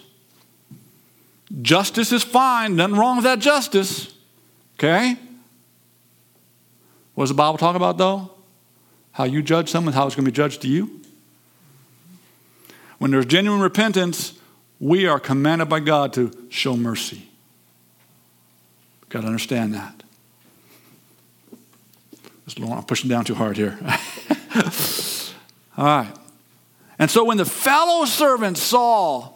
Justice 1.61 2.11
is 2.11 2.23
fine. 2.23 2.75
Nothing 2.75 2.95
wrong 2.95 3.17
with 3.17 3.25
that 3.25 3.39
justice. 3.39 4.13
Okay? 4.75 5.15
What 7.15 7.23
does 7.23 7.29
the 7.29 7.35
Bible 7.35 7.57
talk 7.57 7.75
about, 7.75 7.97
though? 7.97 8.31
How 9.11 9.23
you 9.23 9.41
judge 9.41 9.69
someone, 9.69 9.93
how 9.93 10.05
it's 10.05 10.15
going 10.15 10.25
to 10.25 10.31
be 10.31 10.35
judged 10.35 10.61
to 10.61 10.67
you. 10.67 11.01
When 12.99 13.11
there's 13.11 13.25
genuine 13.25 13.61
repentance, 13.61 14.39
we 14.79 15.07
are 15.07 15.19
commanded 15.19 15.67
by 15.69 15.79
God 15.79 16.13
to 16.13 16.31
show 16.49 16.77
mercy. 16.77 17.29
Got 19.09 19.21
to 19.21 19.27
understand 19.27 19.73
that. 19.73 20.03
I'm 22.57 22.83
pushing 22.83 23.09
down 23.09 23.25
too 23.25 23.35
hard 23.35 23.57
here. 23.57 23.77
All 25.77 25.85
right. 25.85 26.13
And 26.97 27.09
so 27.09 27.23
when 27.23 27.37
the 27.37 27.45
fellow 27.45 28.05
servants 28.05 28.61
saw 28.61 29.33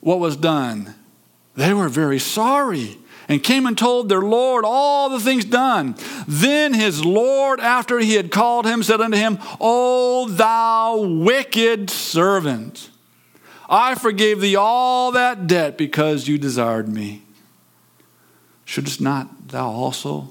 what 0.00 0.18
was 0.18 0.36
done, 0.36 0.94
they 1.56 1.72
were 1.72 1.88
very 1.88 2.18
sorry 2.18 2.98
and 3.28 3.42
came 3.42 3.66
and 3.66 3.76
told 3.76 4.08
their 4.08 4.20
Lord 4.20 4.64
all 4.66 5.08
the 5.08 5.20
things 5.20 5.44
done. 5.44 5.96
Then 6.26 6.74
his 6.74 7.04
Lord, 7.04 7.60
after 7.60 7.98
he 7.98 8.14
had 8.14 8.30
called 8.30 8.66
him, 8.66 8.82
said 8.82 9.00
unto 9.00 9.16
him, 9.16 9.38
O 9.60 10.28
thou 10.28 10.98
wicked 10.98 11.90
servant, 11.90 12.90
I 13.68 13.94
forgave 13.94 14.40
thee 14.40 14.56
all 14.56 15.12
that 15.12 15.46
debt 15.46 15.78
because 15.78 16.28
you 16.28 16.38
desired 16.38 16.88
me. 16.88 17.22
Shouldst 18.64 19.00
not 19.00 19.48
thou 19.48 19.68
also 19.68 20.30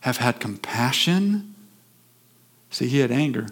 have 0.00 0.18
had 0.18 0.40
compassion? 0.40 1.54
See, 2.70 2.88
he 2.88 2.98
had 2.98 3.10
anger 3.10 3.46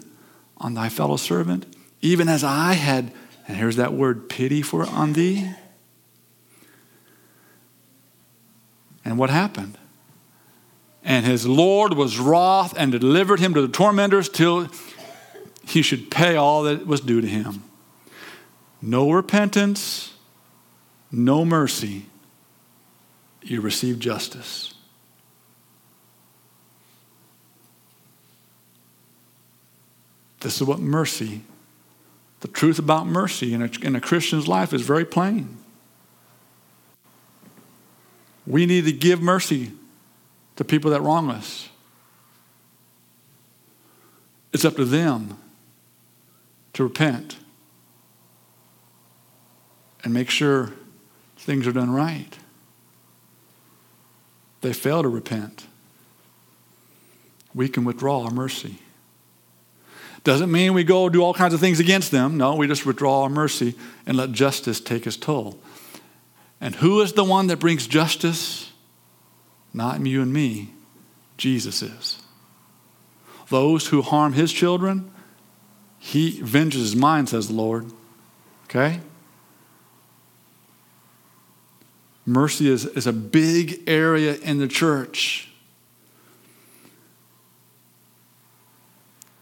on 0.57 0.75
thy 0.75 0.89
fellow 0.89 1.17
servant, 1.17 1.65
even 2.01 2.29
as 2.29 2.43
I 2.43 2.73
had, 2.73 3.11
and 3.47 3.57
here's 3.57 3.75
that 3.77 3.93
word, 3.93 4.29
pity 4.29 4.61
for 4.61 4.85
on 4.85 5.13
thee. 5.13 5.51
And 9.07 9.17
what 9.17 9.29
happened? 9.29 9.77
And 11.01 11.25
his 11.25 11.47
Lord 11.47 11.93
was 11.93 12.19
wroth 12.19 12.73
and 12.77 12.91
delivered 12.91 13.39
him 13.39 13.53
to 13.53 13.61
the 13.61 13.69
tormentors 13.69 14.27
till 14.27 14.67
he 15.65 15.81
should 15.81 16.11
pay 16.11 16.35
all 16.35 16.63
that 16.63 16.85
was 16.85 16.99
due 16.99 17.21
to 17.21 17.27
him. 17.27 17.63
No 18.81 19.09
repentance, 19.09 20.13
no 21.09 21.45
mercy. 21.45 22.07
You 23.41 23.61
receive 23.61 23.97
justice. 23.97 24.73
This 30.41 30.57
is 30.57 30.67
what 30.67 30.79
mercy, 30.79 31.43
the 32.41 32.49
truth 32.49 32.77
about 32.77 33.07
mercy 33.07 33.53
in 33.53 33.61
a, 33.61 33.69
in 33.81 33.95
a 33.95 34.01
Christian's 34.01 34.49
life 34.49 34.73
is 34.73 34.81
very 34.81 35.05
plain. 35.05 35.59
We 38.47 38.65
need 38.65 38.85
to 38.85 38.93
give 38.93 39.21
mercy 39.21 39.73
to 40.55 40.63
people 40.63 40.89
that 40.91 41.01
wrong 41.01 41.29
us. 41.29 41.67
It's 44.53 44.63
up 44.63 44.77
to 44.77 44.85
them 44.85 45.37
to 46.73 46.83
repent 46.83 47.37
and 50.03 50.13
make 50.13 50.29
sure 50.29 50.71
things 51.37 51.67
are 51.67 51.73
done 51.73 51.91
right. 51.91 52.37
They 54.61 54.73
fail 54.73 55.03
to 55.03 55.09
repent. 55.09 55.67
We 57.53 57.67
can 57.67 57.83
withdraw 57.83 58.23
our 58.23 58.31
mercy. 58.31 58.79
Doesn't 60.23 60.51
mean 60.51 60.73
we 60.73 60.83
go 60.83 61.09
do 61.09 61.21
all 61.21 61.33
kinds 61.33 61.53
of 61.53 61.59
things 61.59 61.79
against 61.79 62.11
them. 62.11 62.37
No, 62.37 62.55
we 62.55 62.67
just 62.67 62.85
withdraw 62.85 63.23
our 63.23 63.29
mercy 63.29 63.75
and 64.05 64.17
let 64.17 64.31
justice 64.31 64.79
take 64.79 65.05
its 65.05 65.17
toll. 65.17 65.59
And 66.59 66.75
who 66.75 67.01
is 67.01 67.13
the 67.13 67.23
one 67.23 67.47
that 67.47 67.57
brings 67.57 67.87
justice? 67.87 68.71
Not 69.73 70.03
you 70.05 70.21
and 70.21 70.33
me. 70.33 70.73
Jesus 71.37 71.81
is. 71.81 72.21
Those 73.49 73.87
who 73.87 74.01
harm 74.01 74.33
his 74.33 74.51
children, 74.51 75.11
he 75.99 76.41
venges 76.41 76.95
mine, 76.95 77.27
says 77.27 77.47
the 77.47 77.53
Lord. 77.53 77.91
Okay? 78.65 78.99
Mercy 82.25 82.69
is, 82.69 82.85
is 82.85 83.07
a 83.07 83.13
big 83.13 83.83
area 83.87 84.35
in 84.35 84.57
the 84.57 84.67
church. 84.67 85.47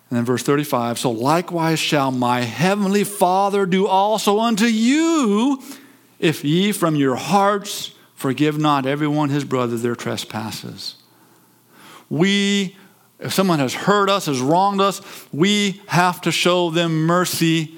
And 0.10 0.17
then 0.17 0.25
verse 0.25 0.43
35 0.43 0.99
So 0.99 1.10
likewise 1.10 1.80
shall 1.80 2.12
my 2.12 2.41
heavenly 2.41 3.04
Father 3.04 3.65
do 3.65 3.88
also 3.88 4.39
unto 4.39 4.65
you, 4.65 5.63
if 6.19 6.43
ye 6.43 6.71
from 6.71 6.95
your 6.95 7.15
hearts 7.15 7.93
forgive 8.13 8.58
not 8.58 8.86
everyone 8.86 9.30
his 9.30 9.43
brother 9.43 9.78
their 9.78 9.95
trespasses. 9.95 10.95
We, 12.10 12.78
if 13.19 13.34
someone 13.34 13.60
has 13.60 13.73
hurt 13.73 14.10
us, 14.10 14.28
has 14.28 14.39
wronged 14.39 14.82
us, 14.82 15.01
we 15.34 15.82
have 15.88 16.21
to 16.21 16.32
show 16.32 16.69
them 16.69 17.06
mercy 17.06 17.78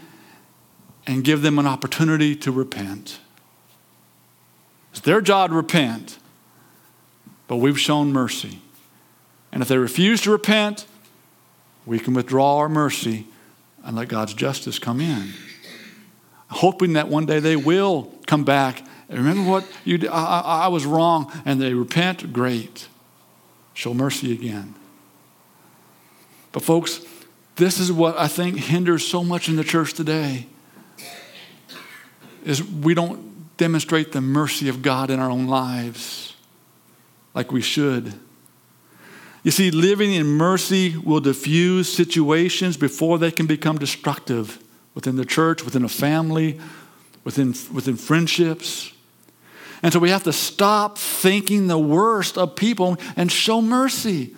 and 1.06 1.24
give 1.24 1.42
them 1.42 1.58
an 1.58 1.66
opportunity 1.66 2.36
to 2.36 2.52
repent. 2.52 3.20
It's 4.92 5.00
their 5.02 5.22
job 5.22 5.52
to 5.52 5.56
repent, 5.56 6.20
but 7.48 7.58
we've 7.58 7.80
shown 7.80 8.12
mercy. 8.12 8.62
And 9.52 9.62
if 9.62 9.70
they 9.70 9.78
refuse 9.78 10.22
to 10.22 10.32
repent, 10.32 10.86
we 11.86 12.00
can 12.00 12.14
withdraw 12.14 12.58
our 12.58 12.70
mercy 12.70 13.28
and 13.84 13.96
let 13.96 14.10
God's 14.10 14.34
justice 14.34 14.78
come 14.78 15.00
in. 15.00 15.34
Hoping 16.50 16.94
that 16.94 17.08
one 17.08 17.26
day 17.26 17.40
they 17.40 17.56
will 17.56 18.12
come 18.26 18.44
back. 18.44 18.84
Remember 19.10 19.50
what 19.50 19.66
you 19.84 19.98
did? 19.98 20.10
I, 20.10 20.42
I, 20.42 20.68
was 20.68 20.86
wrong, 20.86 21.32
and 21.46 21.62
they 21.62 21.74
repent. 21.74 22.34
Great. 22.34 22.88
Show 23.74 23.94
mercy 23.94 24.34
again. 24.34 24.76
But, 26.52 26.64
folks, 26.64 27.02
this 27.56 27.80
is 27.80 27.92
what 27.92 28.18
I 28.18 28.28
think 28.28 28.58
hinders 28.58 29.06
so 29.06 29.24
much 29.24 29.50
in 29.50 29.56
the 29.56 29.64
church 29.64 29.94
today 29.94 30.48
is 32.44 32.64
we 32.64 32.94
don't 32.94 33.58
demonstrate 33.58 34.12
the 34.12 34.22
mercy 34.22 34.70
of 34.70 34.82
God 34.82 35.10
in 35.10 35.20
our 35.20 35.30
own 35.30 35.48
lives 35.48 36.36
like 37.34 37.52
we 37.52 37.62
should. 37.62 38.14
You 39.44 39.52
see, 39.52 39.72
living 39.72 40.14
in 40.14 40.26
mercy 40.26 40.98
will 40.98 41.20
diffuse 41.20 41.92
situations 41.92 42.78
before 42.78 43.18
they 43.18 43.32
can 43.32 43.48
become 43.48 43.78
destructive 43.78 44.60
within 44.98 45.16
the 45.16 45.26
church, 45.26 45.64
within 45.64 45.84
a 45.84 45.88
family, 45.88 46.60
within, 47.24 47.54
within 47.72 47.96
friendships. 47.96 48.92
And 49.84 49.94
so 49.94 50.00
we 50.00 50.10
have 50.10 50.24
to 50.24 50.34
stop 50.34 50.98
thinking 50.98 51.68
the 51.68 51.78
worst 51.78 52.36
of 52.36 52.56
people 52.56 52.98
and 53.16 53.32
show 53.32 53.62
mercy. 53.62 54.36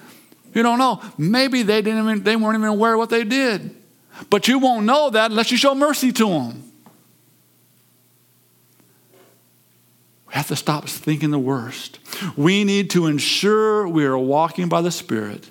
You 0.53 0.61
don't 0.61 0.77
know. 0.77 1.01
Maybe 1.17 1.63
they, 1.63 1.81
didn't 1.81 2.03
even, 2.03 2.23
they 2.23 2.35
weren't 2.35 2.57
even 2.57 2.67
aware 2.67 2.97
what 2.97 3.09
they 3.09 3.23
did. 3.23 3.73
But 4.29 4.49
you 4.49 4.59
won't 4.59 4.85
know 4.85 5.09
that 5.11 5.31
unless 5.31 5.49
you 5.49 5.55
show 5.55 5.73
mercy 5.73 6.11
to 6.11 6.27
them. 6.27 6.69
We 10.27 10.33
have 10.33 10.47
to 10.47 10.57
stop 10.57 10.89
thinking 10.89 11.31
the 11.31 11.39
worst. 11.39 11.99
We 12.35 12.65
need 12.65 12.89
to 12.89 13.07
ensure 13.07 13.87
we 13.87 14.03
are 14.03 14.17
walking 14.17 14.67
by 14.67 14.81
the 14.81 14.91
Spirit 14.91 15.49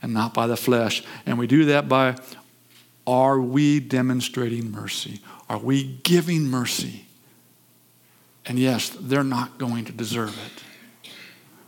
and 0.00 0.14
not 0.14 0.32
by 0.32 0.46
the 0.46 0.56
flesh. 0.56 1.02
And 1.26 1.40
we 1.40 1.48
do 1.48 1.64
that 1.64 1.88
by 1.88 2.18
are 3.08 3.40
we 3.40 3.80
demonstrating 3.80 4.70
mercy? 4.70 5.20
Are 5.48 5.56
we 5.56 5.98
giving 6.02 6.44
mercy? 6.44 7.06
And 8.44 8.58
yes, 8.58 8.90
they're 9.00 9.24
not 9.24 9.56
going 9.56 9.86
to 9.86 9.92
deserve 9.92 10.38
it. 10.46 11.10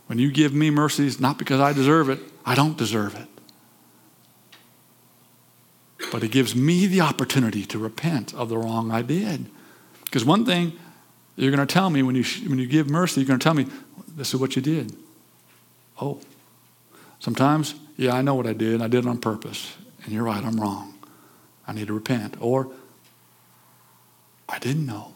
When 0.05 0.19
you 0.19 0.31
give 0.31 0.53
me 0.53 0.69
mercy, 0.69 1.07
it's 1.07 1.19
not 1.19 1.39
because 1.39 1.59
I 1.59 1.73
deserve 1.73 2.09
it, 2.09 2.19
I 2.45 2.53
don't 2.53 2.77
deserve 2.77 3.15
it. 3.15 3.27
But 6.11 6.23
it 6.23 6.29
gives 6.29 6.55
me 6.55 6.85
the 6.85 7.01
opportunity 7.01 7.65
to 7.65 7.79
repent 7.79 8.35
of 8.35 8.49
the 8.49 8.57
wrong 8.59 8.91
I 8.91 9.01
did. 9.01 9.49
Because 10.05 10.23
one 10.23 10.45
thing 10.45 10.73
you're 11.37 11.51
going 11.51 11.65
to 11.65 11.73
tell 11.73 11.89
me 11.89 12.03
when 12.03 12.13
you, 12.13 12.23
when 12.47 12.59
you 12.59 12.67
give 12.67 12.87
mercy, 12.87 13.21
you're 13.21 13.27
going 13.27 13.39
to 13.39 13.43
tell 13.43 13.55
me, 13.55 13.65
this 14.15 14.31
is 14.31 14.39
what 14.39 14.55
you 14.55 14.61
did. 14.61 14.95
Oh. 15.99 16.19
Sometimes, 17.19 17.73
yeah, 17.97 18.13
I 18.13 18.21
know 18.21 18.35
what 18.35 18.45
I 18.45 18.53
did. 18.53 18.79
I 18.81 18.87
did 18.87 19.05
it 19.05 19.09
on 19.09 19.17
purpose. 19.17 19.75
And 20.03 20.13
you're 20.13 20.23
right, 20.23 20.43
I'm 20.43 20.59
wrong. 20.59 20.90
I 21.71 21.73
need 21.73 21.87
to 21.87 21.93
repent. 21.93 22.35
Or, 22.41 22.69
I 24.49 24.59
didn't 24.59 24.85
know. 24.85 25.13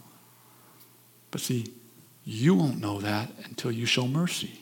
But 1.29 1.41
see, 1.41 1.65
you 2.23 2.55
won't 2.55 2.79
know 2.79 3.01
that 3.01 3.29
until 3.43 3.73
you 3.73 3.85
show 3.85 4.07
mercy. 4.07 4.61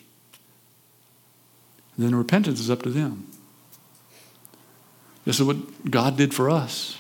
And 1.95 2.03
then 2.03 2.15
repentance 2.15 2.59
is 2.59 2.71
up 2.71 2.81
to 2.81 2.89
them. 2.89 3.27
This 5.23 5.39
is 5.39 5.45
what 5.45 5.91
God 5.91 6.17
did 6.17 6.33
for 6.33 6.49
us. 6.49 6.97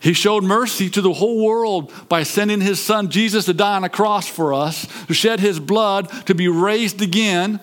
He 0.00 0.12
showed 0.12 0.44
mercy 0.44 0.90
to 0.90 1.00
the 1.00 1.14
whole 1.14 1.42
world 1.42 1.90
by 2.10 2.24
sending 2.24 2.60
his 2.60 2.78
son 2.78 3.08
Jesus 3.08 3.46
to 3.46 3.54
die 3.54 3.76
on 3.76 3.84
a 3.84 3.88
cross 3.88 4.28
for 4.28 4.52
us, 4.52 4.86
to 5.06 5.14
shed 5.14 5.40
his 5.40 5.58
blood, 5.58 6.10
to 6.26 6.34
be 6.34 6.46
raised 6.46 7.00
again. 7.00 7.58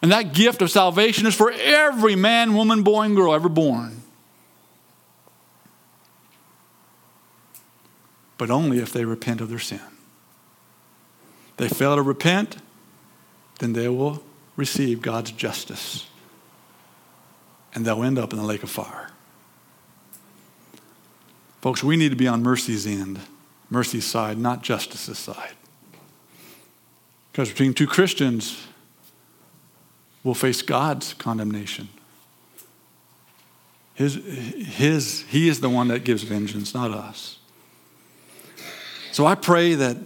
And 0.00 0.10
that 0.10 0.32
gift 0.32 0.62
of 0.62 0.70
salvation 0.70 1.26
is 1.26 1.34
for 1.34 1.52
every 1.52 2.16
man, 2.16 2.54
woman, 2.54 2.82
boy, 2.82 3.02
and 3.02 3.14
girl 3.14 3.34
ever 3.34 3.50
born. 3.50 3.97
But 8.38 8.50
only 8.50 8.78
if 8.78 8.92
they 8.92 9.04
repent 9.04 9.40
of 9.40 9.50
their 9.50 9.58
sin. 9.58 9.80
They 11.58 11.68
fail 11.68 11.96
to 11.96 12.02
repent, 12.02 12.56
then 13.58 13.72
they 13.72 13.88
will 13.88 14.22
receive 14.56 15.02
God's 15.02 15.32
justice. 15.32 16.06
And 17.74 17.84
they'll 17.84 18.02
end 18.02 18.18
up 18.18 18.32
in 18.32 18.38
the 18.38 18.44
lake 18.44 18.62
of 18.62 18.70
fire. 18.70 19.10
Folks, 21.60 21.82
we 21.82 21.96
need 21.96 22.10
to 22.10 22.16
be 22.16 22.28
on 22.28 22.42
mercy's 22.42 22.86
end, 22.86 23.18
mercy's 23.68 24.04
side, 24.04 24.38
not 24.38 24.62
justice's 24.62 25.18
side. 25.18 25.54
Because 27.32 27.50
between 27.50 27.74
two 27.74 27.86
Christians, 27.86 28.66
we'll 30.22 30.34
face 30.34 30.62
God's 30.62 31.14
condemnation. 31.14 31.88
His, 33.94 34.14
his, 34.14 35.22
he 35.28 35.48
is 35.48 35.60
the 35.60 35.68
one 35.68 35.88
that 35.88 36.04
gives 36.04 36.22
vengeance, 36.22 36.72
not 36.72 36.92
us. 36.92 37.38
So 39.18 39.26
I 39.26 39.34
pray 39.34 39.74
that 39.74 39.96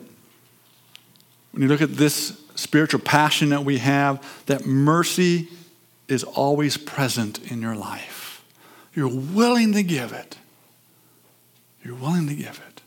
when 1.51 1.63
you 1.63 1.69
look 1.69 1.83
at 1.83 1.97
this 1.97 2.41
spiritual 2.55 3.01
passion 3.01 3.51
that 3.51 3.63
we 3.63 3.77
have, 3.77 4.27
that 4.47 4.65
mercy 4.65 5.51
is 6.09 6.25
always 6.25 6.79
present 6.79 7.39
in 7.53 7.61
your 7.61 7.77
life. 7.77 8.43
You're 8.95 9.15
willing 9.15 9.75
to 9.75 9.83
give 9.83 10.15
it. 10.15 10.39
You're 11.85 11.97
willing 11.97 12.27
to 12.29 12.35
give 12.35 12.59
it. 12.67 12.81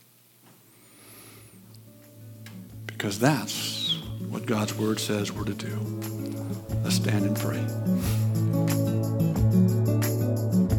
Because 2.88 3.20
that's 3.20 4.00
what 4.28 4.48
God's 4.48 4.74
word 4.74 5.00
says 5.00 5.32
we're 5.32 5.44
to 5.44 5.54
do. 5.54 5.80
Let's 6.84 6.96
stand 6.96 7.24
and 7.24 7.38
pray. 7.38 9.15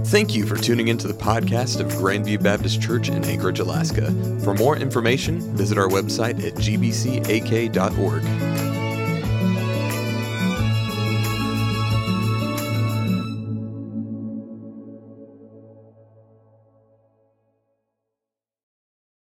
Thank 0.06 0.36
you 0.36 0.46
for 0.46 0.56
tuning 0.56 0.86
into 0.86 1.08
the 1.08 1.14
podcast 1.14 1.80
of 1.80 1.88
Grandview 1.88 2.40
Baptist 2.40 2.80
Church 2.80 3.08
in 3.08 3.24
Anchorage, 3.24 3.58
Alaska. 3.58 4.12
For 4.44 4.54
more 4.54 4.76
information, 4.76 5.40
visit 5.56 5.78
our 5.78 5.88
website 5.88 6.46
at 6.46 6.54
gbcak.org. 6.54 8.22